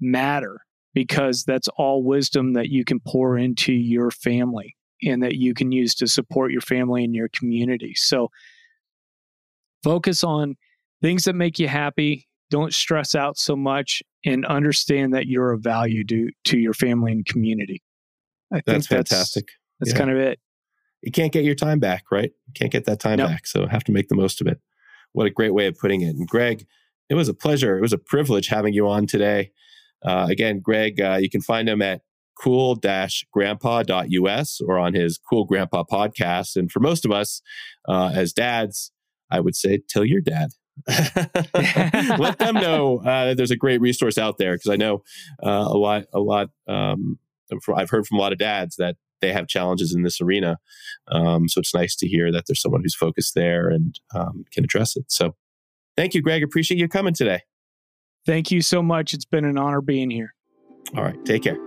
matter 0.00 0.60
because 0.92 1.44
that's 1.44 1.68
all 1.76 2.02
wisdom 2.02 2.52
that 2.54 2.68
you 2.68 2.84
can 2.84 3.00
pour 3.00 3.36
into 3.36 3.72
your 3.72 4.10
family 4.10 4.76
and 5.02 5.22
that 5.22 5.34
you 5.34 5.54
can 5.54 5.72
use 5.72 5.94
to 5.96 6.06
support 6.06 6.52
your 6.52 6.60
family 6.60 7.04
and 7.04 7.14
your 7.14 7.28
community. 7.28 7.94
So 7.94 8.30
focus 9.82 10.22
on 10.24 10.56
things 11.02 11.24
that 11.24 11.34
make 11.34 11.58
you 11.58 11.68
happy. 11.68 12.28
Don't 12.50 12.72
stress 12.72 13.14
out 13.14 13.36
so 13.36 13.56
much 13.56 14.02
and 14.24 14.46
understand 14.46 15.14
that 15.14 15.26
you're 15.26 15.52
of 15.52 15.60
value 15.60 16.04
to, 16.04 16.30
to 16.44 16.58
your 16.58 16.74
family 16.74 17.12
and 17.12 17.26
community. 17.26 17.82
I 18.52 18.62
that's 18.64 18.86
think 18.86 18.98
fantastic. 18.98 19.46
That's, 19.80 19.90
that's 19.90 19.92
yeah. 19.92 19.98
kind 19.98 20.10
of 20.10 20.18
it 20.18 20.38
you 21.04 21.12
can't 21.12 21.32
get 21.32 21.44
your 21.44 21.54
time 21.54 21.78
back, 21.78 22.04
right? 22.10 22.32
You 22.46 22.52
can't 22.54 22.72
get 22.72 22.86
that 22.86 23.00
time 23.00 23.18
nope. 23.18 23.28
back. 23.28 23.46
So 23.46 23.66
have 23.66 23.84
to 23.84 23.92
make 23.92 24.08
the 24.08 24.14
most 24.14 24.40
of 24.40 24.46
it. 24.46 24.58
what 25.12 25.26
a 25.26 25.30
great 25.30 25.52
way 25.54 25.66
of 25.66 25.78
putting 25.78 26.00
it. 26.00 26.16
And 26.16 26.26
Greg, 26.26 26.66
it 27.08 27.14
was 27.14 27.28
a 27.28 27.34
pleasure. 27.34 27.78
It 27.78 27.82
was 27.82 27.92
a 27.92 27.98
privilege 27.98 28.48
having 28.48 28.74
you 28.74 28.88
on 28.88 29.06
today. 29.06 29.52
Uh, 30.04 30.26
again, 30.28 30.58
Greg, 30.60 31.00
uh, 31.00 31.18
you 31.20 31.30
can 31.30 31.40
find 31.40 31.68
him 31.68 31.80
at 31.82 32.00
cool-grandpa.us 32.40 34.60
or 34.66 34.78
on 34.78 34.94
his 34.94 35.18
Cool 35.18 35.44
Grandpa 35.44 35.84
podcast. 35.84 36.56
And 36.56 36.72
for 36.72 36.80
most 36.80 37.04
of 37.04 37.12
us 37.12 37.42
uh, 37.88 38.10
as 38.14 38.32
dads, 38.32 38.90
I 39.30 39.40
would 39.40 39.54
say, 39.54 39.80
tell 39.88 40.04
your 40.04 40.20
dad. 40.20 40.50
Let 42.18 42.38
them 42.38 42.54
know 42.54 42.98
uh, 42.98 43.26
that 43.26 43.36
there's 43.36 43.52
a 43.52 43.56
great 43.56 43.80
resource 43.80 44.18
out 44.18 44.38
there 44.38 44.54
because 44.54 44.70
I 44.70 44.76
know 44.76 45.04
uh, 45.42 45.66
a 45.68 45.78
lot, 45.78 46.04
a 46.12 46.18
lot. 46.18 46.48
Um, 46.66 47.20
I've 47.74 47.90
heard 47.90 48.06
from 48.06 48.18
a 48.18 48.20
lot 48.20 48.32
of 48.32 48.38
dads 48.38 48.76
that 48.76 48.96
they 49.24 49.32
have 49.32 49.48
challenges 49.48 49.94
in 49.94 50.02
this 50.02 50.20
arena. 50.20 50.58
Um, 51.08 51.48
so 51.48 51.60
it's 51.60 51.74
nice 51.74 51.96
to 51.96 52.08
hear 52.08 52.30
that 52.30 52.44
there's 52.46 52.60
someone 52.60 52.82
who's 52.82 52.94
focused 52.94 53.34
there 53.34 53.68
and 53.68 53.98
um, 54.14 54.44
can 54.52 54.64
address 54.64 54.96
it. 54.96 55.06
So 55.08 55.34
thank 55.96 56.14
you, 56.14 56.22
Greg. 56.22 56.42
Appreciate 56.42 56.78
you 56.78 56.88
coming 56.88 57.14
today. 57.14 57.40
Thank 58.26 58.50
you 58.50 58.62
so 58.62 58.82
much. 58.82 59.14
It's 59.14 59.24
been 59.24 59.44
an 59.44 59.58
honor 59.58 59.80
being 59.80 60.10
here. 60.10 60.34
All 60.96 61.02
right. 61.02 61.22
Take 61.24 61.42
care. 61.42 61.58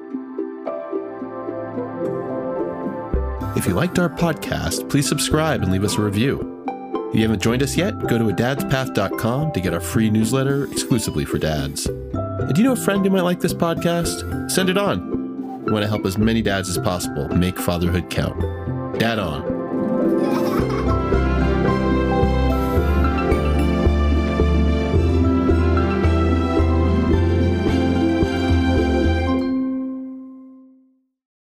If 3.55 3.65
you 3.65 3.73
liked 3.73 3.97
our 3.97 4.09
podcast, 4.09 4.87
please 4.89 5.07
subscribe 5.07 5.63
and 5.63 5.71
leave 5.71 5.83
us 5.83 5.97
a 5.97 6.01
review. 6.01 6.53
If 7.09 7.15
you 7.15 7.21
haven't 7.21 7.41
joined 7.41 7.63
us 7.63 7.75
yet, 7.75 7.97
go 8.07 8.17
to 8.17 8.25
adadspath.com 8.25 9.53
to 9.53 9.59
get 9.59 9.73
our 9.73 9.79
free 9.79 10.09
newsletter 10.09 10.65
exclusively 10.65 11.25
for 11.25 11.39
dads. 11.39 11.87
And 11.87 12.53
do 12.53 12.61
you 12.61 12.67
know 12.67 12.73
a 12.73 12.75
friend 12.75 13.03
who 13.03 13.09
might 13.11 13.21
like 13.21 13.39
this 13.39 13.53
podcast? 13.53 14.51
Send 14.51 14.69
it 14.69 14.77
on. 14.77 15.16
We 15.67 15.73
want 15.73 15.83
to 15.83 15.89
help 15.89 16.05
as 16.05 16.17
many 16.17 16.41
dads 16.41 16.69
as 16.69 16.77
possible 16.77 17.27
make 17.27 17.59
fatherhood 17.59 18.09
count. 18.09 18.39
Dad 18.99 19.19
on. 19.19 19.56